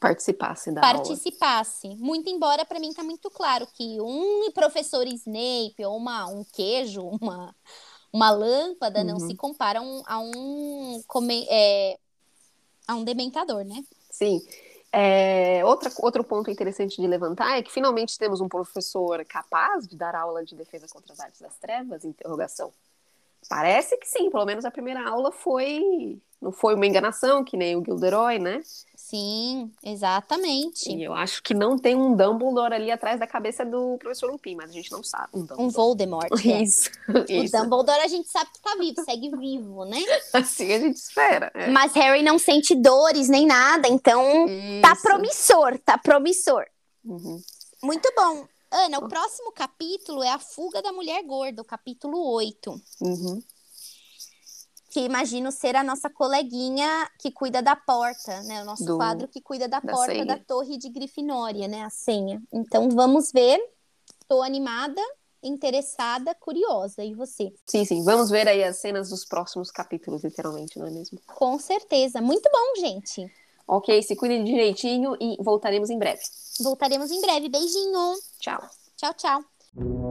participasse 0.00 0.72
da 0.72 0.80
participasse. 0.80 1.86
Aula. 1.86 1.98
Muito 2.00 2.30
embora 2.30 2.64
para 2.64 2.80
mim 2.80 2.92
tá 2.94 3.04
muito 3.04 3.30
claro 3.30 3.66
que 3.74 4.00
um 4.00 4.50
professor 4.52 5.06
Snape 5.06 5.84
ou 5.84 5.96
uma 5.96 6.26
um 6.26 6.42
queijo, 6.42 7.02
uma 7.02 7.54
uma 8.12 8.30
lâmpada 8.30 9.00
uhum. 9.00 9.06
não 9.06 9.20
se 9.20 9.34
compara 9.34 9.78
a 9.78 9.82
um, 9.82 10.02
a 10.06 10.18
um, 10.18 11.02
é, 11.48 11.98
a 12.86 12.94
um 12.94 13.04
dementador, 13.04 13.64
né? 13.64 13.84
Sim. 14.10 14.40
É, 14.92 15.64
outra, 15.64 15.90
outro 15.98 16.24
ponto 16.24 16.50
interessante 16.50 17.00
de 17.00 17.06
levantar 17.06 17.58
é 17.58 17.62
que 17.62 17.70
finalmente 17.70 18.18
temos 18.18 18.40
um 18.40 18.48
professor 18.48 19.24
capaz 19.24 19.86
de 19.86 19.96
dar 19.96 20.16
aula 20.16 20.44
de 20.44 20.56
defesa 20.56 20.88
contra 20.88 21.12
as 21.12 21.20
artes 21.20 21.40
das 21.40 21.56
trevas? 21.58 22.04
Interrogação. 22.04 22.72
Parece 23.48 23.96
que 23.96 24.06
sim, 24.06 24.30
pelo 24.30 24.44
menos 24.44 24.64
a 24.64 24.70
primeira 24.70 25.08
aula 25.08 25.30
foi. 25.30 26.20
Não 26.40 26.52
foi 26.52 26.74
uma 26.74 26.86
enganação, 26.86 27.44
que 27.44 27.56
nem 27.56 27.76
o 27.76 27.84
Gilderoy, 27.84 28.38
né? 28.38 28.60
Sim, 29.10 29.72
exatamente. 29.82 30.88
E 30.88 31.02
eu 31.02 31.12
acho 31.12 31.42
que 31.42 31.52
não 31.52 31.76
tem 31.76 31.96
um 31.96 32.14
Dumbledore 32.14 32.72
ali 32.72 32.92
atrás 32.92 33.18
da 33.18 33.26
cabeça 33.26 33.64
do 33.64 33.98
professor 33.98 34.30
Lupin, 34.30 34.54
mas 34.54 34.70
a 34.70 34.72
gente 34.72 34.92
não 34.92 35.02
sabe. 35.02 35.30
Um, 35.34 35.64
um 35.64 35.68
Voldemort. 35.68 36.30
É. 36.50 36.62
Isso, 36.62 36.90
isso. 37.28 37.56
O 37.56 37.60
Dumbledore 37.60 38.00
a 38.00 38.08
gente 38.08 38.28
sabe 38.28 38.50
que 38.52 38.60
tá 38.60 38.76
vivo, 38.76 39.04
segue 39.04 39.30
vivo, 39.36 39.84
né? 39.84 39.98
Assim 40.32 40.72
a 40.72 40.78
gente 40.78 40.96
espera. 40.96 41.50
É. 41.54 41.68
Mas 41.70 41.92
Harry 41.94 42.22
não 42.22 42.38
sente 42.38 42.74
dores 42.74 43.28
nem 43.28 43.46
nada, 43.46 43.88
então 43.88 44.46
tá 44.46 44.52
isso. 44.52 44.82
tá 44.82 44.96
promissor, 44.96 45.78
tá 45.78 45.98
promissor. 45.98 46.64
Uhum. 47.04 47.40
Muito 47.82 48.12
bom. 48.16 48.46
Ana, 48.70 48.98
o 48.98 49.08
próximo 49.08 49.50
capítulo 49.52 50.22
é 50.22 50.30
A 50.30 50.38
Fuga 50.38 50.80
da 50.82 50.92
Mulher 50.92 51.22
Gorda, 51.24 51.62
o 51.62 51.64
capítulo 51.64 52.32
8. 52.32 52.80
Uhum 53.00 53.42
que 54.90 55.00
imagino 55.00 55.52
ser 55.52 55.76
a 55.76 55.84
nossa 55.84 56.10
coleguinha 56.10 57.08
que 57.18 57.30
cuida 57.30 57.62
da 57.62 57.76
porta, 57.76 58.42
né? 58.42 58.62
O 58.62 58.64
nosso 58.64 58.84
Do... 58.84 58.96
quadro 58.96 59.28
que 59.28 59.40
cuida 59.40 59.68
da, 59.68 59.78
da 59.78 59.92
porta 59.92 60.12
senha. 60.12 60.26
da 60.26 60.36
torre 60.36 60.76
de 60.76 60.88
Grifinória, 60.90 61.68
né? 61.68 61.82
A 61.82 61.90
senha. 61.90 62.42
Então 62.52 62.90
vamos 62.90 63.30
ver. 63.32 63.58
Estou 64.20 64.42
animada, 64.42 65.00
interessada, 65.42 66.34
curiosa. 66.34 67.04
E 67.04 67.14
você? 67.14 67.52
Sim, 67.66 67.84
sim. 67.84 68.04
Vamos 68.04 68.30
ver 68.30 68.48
aí 68.48 68.64
as 68.64 68.78
cenas 68.78 69.10
dos 69.10 69.24
próximos 69.24 69.70
capítulos, 69.70 70.24
literalmente, 70.24 70.78
não 70.78 70.86
é 70.86 70.90
mesmo? 70.90 71.20
Com 71.26 71.58
certeza. 71.58 72.20
Muito 72.20 72.50
bom, 72.52 72.80
gente. 72.80 73.32
Ok, 73.66 74.02
se 74.02 74.16
cuide 74.16 74.42
direitinho 74.42 75.16
e 75.20 75.36
voltaremos 75.40 75.90
em 75.90 75.98
breve. 75.98 76.22
Voltaremos 76.60 77.12
em 77.12 77.20
breve. 77.20 77.48
Beijinho. 77.48 78.18
Tchau. 78.40 78.60
Tchau, 78.96 79.14
tchau. 79.14 80.09